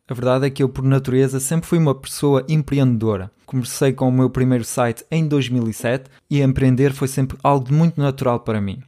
A 0.07 0.13
verdade 0.13 0.45
é 0.45 0.49
que 0.51 0.61
eu, 0.61 0.69
por 0.69 0.83
natureza, 0.83 1.39
sempre 1.39 1.67
fui 1.67 1.79
uma 1.79 1.95
pessoa 1.95 2.45
empreendedora. 2.47 3.31
Comecei 3.45 3.91
com 3.91 4.07
o 4.07 4.11
meu 4.11 4.29
primeiro 4.29 4.63
site 4.63 5.03
em 5.09 5.27
2007 5.27 6.11
e 6.29 6.41
empreender 6.41 6.93
foi 6.93 7.07
sempre 7.07 7.37
algo 7.41 7.73
muito 7.73 7.99
natural 7.99 8.39
para 8.39 8.61
mim. 8.61 8.83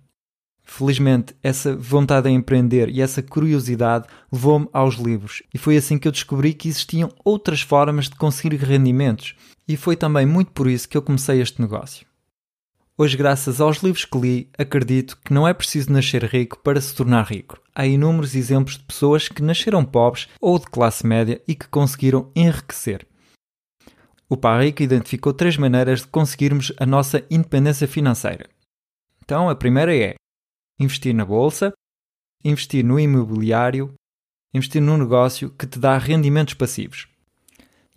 Felizmente, 0.64 1.34
essa 1.42 1.76
vontade 1.76 2.30
em 2.30 2.36
empreender 2.36 2.90
e 2.90 3.02
essa 3.02 3.24
curiosidade 3.24 4.06
levou-me 4.32 4.68
aos 4.72 4.96
livros, 4.96 5.42
e 5.54 5.58
foi 5.58 5.78
assim 5.78 5.98
que 5.98 6.08
eu 6.08 6.12
descobri 6.12 6.54
que 6.54 6.68
existiam 6.68 7.10
outras 7.24 7.62
formas 7.62 8.10
de 8.10 8.16
conseguir 8.16 8.58
rendimentos, 8.58 9.34
e 9.68 9.78
foi 9.78 9.96
também 9.96 10.26
muito 10.26 10.52
por 10.52 10.68
isso 10.68 10.88
que 10.88 10.98
eu 10.98 11.02
comecei 11.02 11.42
este 11.42 11.62
negócio. 11.62 12.06
Hoje, 13.00 13.16
graças 13.16 13.62
aos 13.62 13.78
livros 13.84 14.06
que 14.06 14.18
li, 14.18 14.50
acredito 14.58 15.20
que 15.24 15.32
não 15.32 15.48
é 15.48 15.54
preciso 15.54 15.92
nascer 15.92 16.24
rico 16.24 16.58
para 16.64 16.82
se 16.82 16.96
tornar 16.96 17.28
rico. 17.28 17.62
Há 17.76 17.86
inúmeros 17.86 18.34
exemplos 18.34 18.76
de 18.76 18.84
pessoas 18.86 19.30
que 19.30 19.44
nasceram 19.44 19.86
pobres 19.86 20.28
ou 20.42 20.58
de 20.58 20.66
classe 20.66 21.06
média 21.06 21.40
e 21.48 21.54
que 21.54 21.68
conseguiram 21.68 22.32
enriquecer. 22.36 23.06
O 24.28 24.36
Pai 24.36 24.66
Rico 24.66 24.82
identificou 24.82 25.32
três 25.32 25.58
maneiras 25.58 26.02
de 26.02 26.08
conseguirmos 26.08 26.74
a 26.80 26.88
nossa 26.88 27.24
independência 27.30 27.88
financeira. 27.88 28.50
Então, 29.24 29.48
a 29.48 29.56
primeira 29.56 29.96
é 29.96 30.16
investir 30.80 31.14
na 31.14 31.24
bolsa, 31.24 31.72
investir 32.44 32.84
no 32.84 33.00
imobiliário, 33.00 33.94
investir 34.52 34.82
num 34.82 34.98
negócio 34.98 35.52
que 35.52 35.68
te 35.68 35.78
dá 35.78 36.00
rendimentos 36.00 36.56
passivos. 36.56 37.08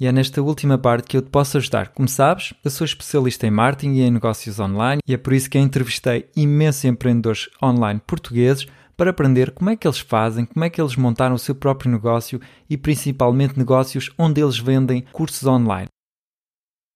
E 0.01 0.07
é 0.07 0.13
nesta 0.13 0.41
última 0.41 0.79
parte 0.79 1.07
que 1.07 1.17
eu 1.19 1.21
te 1.21 1.29
posso 1.29 1.59
ajudar. 1.59 1.89
Como 1.89 2.09
sabes, 2.09 2.55
eu 2.65 2.71
sou 2.71 2.87
especialista 2.87 3.47
em 3.47 3.51
marketing 3.51 3.97
e 3.97 4.01
em 4.01 4.11
negócios 4.11 4.59
online 4.59 5.03
e 5.07 5.13
é 5.13 5.19
por 5.19 5.35
isso 5.35 5.51
que 5.51 5.59
entrevistei 5.59 6.31
imensos 6.35 6.87
empreendedores 6.87 7.51
online 7.63 8.01
portugueses 8.07 8.67
para 8.97 9.11
aprender 9.11 9.51
como 9.51 9.69
é 9.69 9.77
que 9.77 9.87
eles 9.87 9.99
fazem, 9.99 10.47
como 10.47 10.65
é 10.65 10.71
que 10.71 10.81
eles 10.81 10.97
montaram 10.97 11.35
o 11.35 11.39
seu 11.39 11.55
próprio 11.55 11.91
negócio 11.91 12.41
e 12.69 12.79
principalmente 12.79 13.59
negócios 13.59 14.11
onde 14.17 14.41
eles 14.41 14.59
vendem 14.59 15.03
cursos 15.13 15.47
online. 15.47 15.89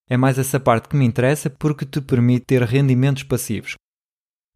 É 0.08 0.16
mais 0.16 0.38
essa 0.38 0.58
parte 0.58 0.88
que 0.88 0.96
me 0.96 1.04
interessa 1.04 1.50
porque 1.50 1.84
te 1.84 2.00
permite 2.00 2.46
ter 2.46 2.62
rendimentos 2.62 3.22
passivos. 3.22 3.74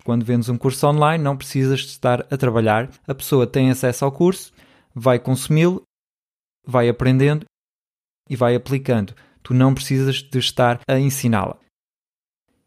Quando 0.04 0.24
vendes 0.24 0.48
um 0.48 0.56
curso 0.56 0.86
online, 0.86 1.22
não 1.22 1.36
precisas 1.36 1.80
de 1.80 1.88
estar 1.88 2.26
a 2.32 2.36
trabalhar, 2.38 2.88
a 3.06 3.14
pessoa 3.14 3.46
tem 3.46 3.70
acesso 3.70 4.06
ao 4.06 4.12
curso, 4.12 4.52
vai 4.94 5.18
consumi-lo, 5.18 5.82
vai 6.66 6.88
aprendendo 6.88 7.44
e 8.28 8.36
vai 8.36 8.54
aplicando. 8.54 9.14
Tu 9.42 9.54
não 9.54 9.74
precisas 9.74 10.16
de 10.16 10.38
estar 10.38 10.80
a 10.86 10.98
ensiná-la. 10.98 11.56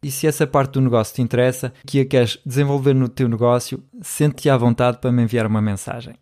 E 0.02 0.10
se 0.10 0.26
essa 0.26 0.46
parte 0.46 0.72
do 0.72 0.80
negócio 0.80 1.14
te 1.14 1.22
interessa, 1.22 1.72
que 1.86 2.00
a 2.00 2.04
queres 2.04 2.38
desenvolver 2.44 2.92
no 2.92 3.08
teu 3.08 3.28
negócio, 3.28 3.82
sente-te 4.00 4.50
à 4.50 4.56
vontade 4.56 4.98
para 4.98 5.12
me 5.12 5.22
enviar 5.22 5.46
uma 5.46 5.62
mensagem. 5.62 6.16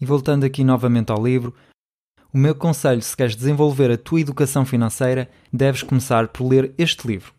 E 0.00 0.06
voltando 0.06 0.44
aqui 0.44 0.62
novamente 0.62 1.10
ao 1.10 1.24
livro, 1.24 1.52
o 2.32 2.38
meu 2.38 2.54
conselho 2.54 3.02
se 3.02 3.16
queres 3.16 3.34
desenvolver 3.34 3.90
a 3.90 3.98
tua 3.98 4.20
educação 4.20 4.64
financeira, 4.64 5.28
deves 5.52 5.82
começar 5.82 6.28
por 6.28 6.46
ler 6.46 6.72
este 6.78 7.08
livro. 7.08 7.32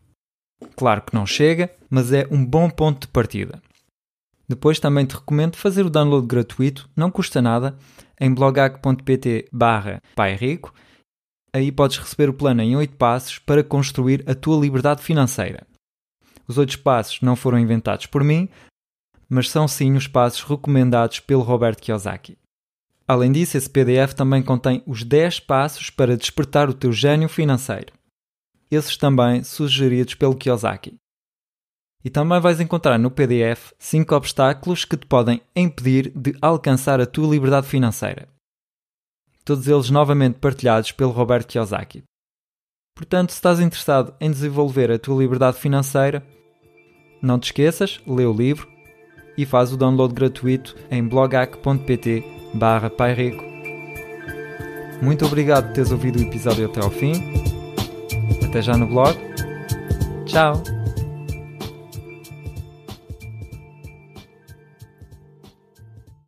Claro 0.75 1.03
que 1.03 1.13
não 1.13 1.25
chega, 1.25 1.71
mas 1.89 2.11
é 2.11 2.27
um 2.29 2.45
bom 2.45 2.69
ponto 2.69 3.01
de 3.01 3.13
partida. 3.13 3.61
Depois 4.49 4.79
também 4.79 5.05
te 5.05 5.15
recomendo 5.15 5.55
fazer 5.55 5.85
o 5.85 5.89
download 5.89 6.25
gratuito, 6.25 6.89
não 6.95 7.11
custa 7.11 7.41
nada, 7.41 7.77
em 8.19 8.33
bloghack.pt 8.33 9.47
barra 9.53 10.01
Pai 10.15 10.35
Rico 10.35 10.73
Aí 11.53 11.71
podes 11.71 11.97
receber 11.97 12.29
o 12.29 12.33
plano 12.33 12.61
em 12.61 12.75
8 12.75 12.95
passos 12.95 13.39
para 13.39 13.63
construir 13.63 14.23
a 14.29 14.35
tua 14.35 14.59
liberdade 14.59 15.01
financeira. 15.01 15.65
Os 16.47 16.57
8 16.57 16.79
passos 16.79 17.21
não 17.21 17.35
foram 17.35 17.57
inventados 17.57 18.05
por 18.05 18.23
mim, 18.23 18.47
mas 19.27 19.49
são 19.49 19.67
sim 19.67 19.95
os 19.95 20.07
passos 20.07 20.43
recomendados 20.43 21.19
pelo 21.19 21.41
Roberto 21.41 21.81
Kiyosaki. 21.81 22.37
Além 23.07 23.31
disso, 23.31 23.57
esse 23.57 23.69
PDF 23.69 24.13
também 24.15 24.43
contém 24.43 24.83
os 24.85 25.03
10 25.03 25.39
passos 25.39 25.89
para 25.89 26.15
despertar 26.15 26.69
o 26.69 26.73
teu 26.73 26.91
gênio 26.91 27.27
financeiro. 27.27 27.93
Esses 28.69 28.95
também 28.97 29.43
sugeridos 29.43 30.13
pelo 30.13 30.35
Kiyosaki. 30.35 30.95
E 32.03 32.09
também 32.09 32.39
vais 32.39 32.61
encontrar 32.61 32.97
no 32.97 33.11
PDF 33.11 33.73
5 33.77 34.15
obstáculos 34.15 34.85
que 34.85 34.95
te 34.95 35.05
podem 35.05 35.41
impedir 35.55 36.11
de 36.15 36.35
alcançar 36.41 37.01
a 37.01 37.05
tua 37.05 37.29
liberdade 37.29 37.67
financeira. 37.67 38.27
Todos 39.43 39.67
eles 39.67 39.89
novamente 39.89 40.39
partilhados 40.39 40.91
pelo 40.91 41.11
Roberto 41.11 41.47
Kiyosaki. 41.47 42.03
Portanto, 42.95 43.31
se 43.31 43.35
estás 43.35 43.59
interessado 43.59 44.13
em 44.19 44.29
desenvolver 44.29 44.91
a 44.91 44.99
tua 44.99 45.21
liberdade 45.21 45.57
financeira, 45.57 46.25
não 47.21 47.39
te 47.39 47.45
esqueças, 47.45 47.99
lê 48.07 48.25
o 48.25 48.33
livro 48.33 48.67
e 49.37 49.45
faz 49.45 49.71
o 49.71 49.77
download 49.77 50.13
gratuito 50.13 50.75
em 50.91 51.05
blogac.pt 51.05 52.23
barra 52.53 52.89
Pai 52.89 53.13
Rico. 53.13 53.43
Muito 55.01 55.25
obrigado 55.25 55.67
por 55.67 55.73
teres 55.73 55.91
ouvido 55.91 56.19
o 56.19 56.23
episódio 56.23 56.65
até 56.65 56.81
ao 56.81 56.91
fim. 56.91 57.13
Até 58.45 58.61
já 58.61 58.77
no 58.77 58.87
blog. 58.87 59.17
Tchau! 60.25 60.78